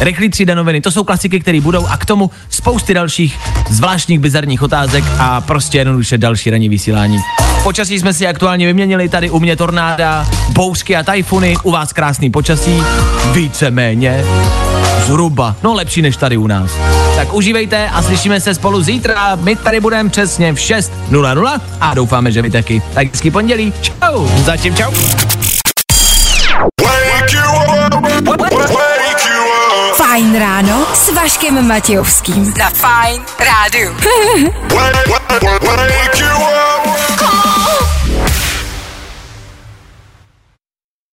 [0.00, 3.38] rychlý třída noviny, to jsou klasiky, které budou a k tomu spousty dalších
[3.70, 7.18] zvláštních bizarních otázek a prostě jednoduše další ranní vysílání.
[7.62, 12.30] Počasí jsme si aktuálně vyměnili, tady u mě tornáda, bouřky a tajfuny, u vás krásný
[12.30, 12.82] počasí,
[13.32, 14.24] víceméně.
[15.06, 15.56] Zhruba.
[15.62, 16.70] No lepší než tady u nás.
[17.16, 19.36] Tak užívejte a slyšíme se spolu zítra.
[19.36, 22.82] My tady budeme přesně v 6.00 a doufáme, že vy taky.
[22.94, 23.72] Tak hezký pondělí.
[23.80, 24.26] Čau.
[24.36, 24.92] Zatím čau.
[29.96, 32.54] Fajn ráno s Vaškem Matějovským.
[32.58, 33.96] Na Fajn rádu.